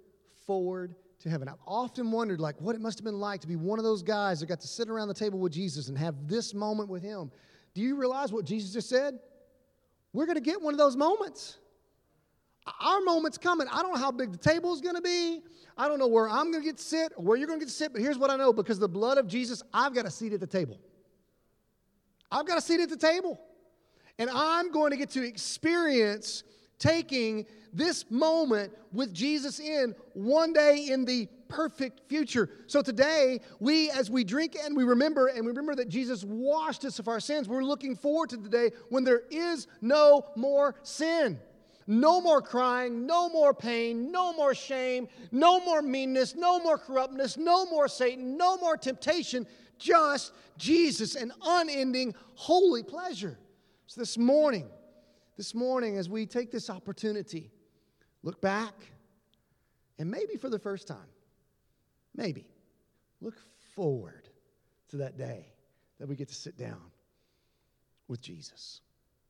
[0.46, 1.48] forward to heaven.
[1.48, 4.02] I've often wondered, like, what it must have been like to be one of those
[4.02, 7.02] guys that got to sit around the table with Jesus and have this moment with
[7.02, 7.30] him.
[7.74, 9.18] Do you realize what Jesus just said?
[10.12, 11.58] We're going to get one of those moments.
[12.80, 13.66] Our moment's coming.
[13.70, 15.42] I don't know how big the table is going to be.
[15.76, 17.72] I don't know where I'm going to get sit or where you're going to get
[17.72, 20.32] sit, but here's what I know because the blood of Jesus, I've got a seat
[20.32, 20.78] at the table.
[22.30, 23.40] I've got a seat at the table.
[24.18, 26.42] And I'm going to get to experience
[26.78, 32.50] taking this moment with Jesus in one day in the perfect future.
[32.66, 36.84] So today, we, as we drink and we remember, and we remember that Jesus washed
[36.84, 40.74] us of our sins, we're looking forward to the day when there is no more
[40.82, 41.38] sin.
[41.90, 47.38] No more crying, no more pain, no more shame, no more meanness, no more corruptness,
[47.38, 49.46] no more Satan, no more temptation,
[49.78, 53.38] just Jesus, an unending holy pleasure.
[53.86, 54.68] So this morning,
[55.36, 57.50] this morning, as we take this opportunity,
[58.22, 58.74] look back,
[59.98, 61.08] and maybe for the first time,
[62.14, 62.50] maybe
[63.20, 63.36] look
[63.74, 64.28] forward
[64.88, 65.46] to that day
[65.98, 66.90] that we get to sit down
[68.08, 68.80] with Jesus.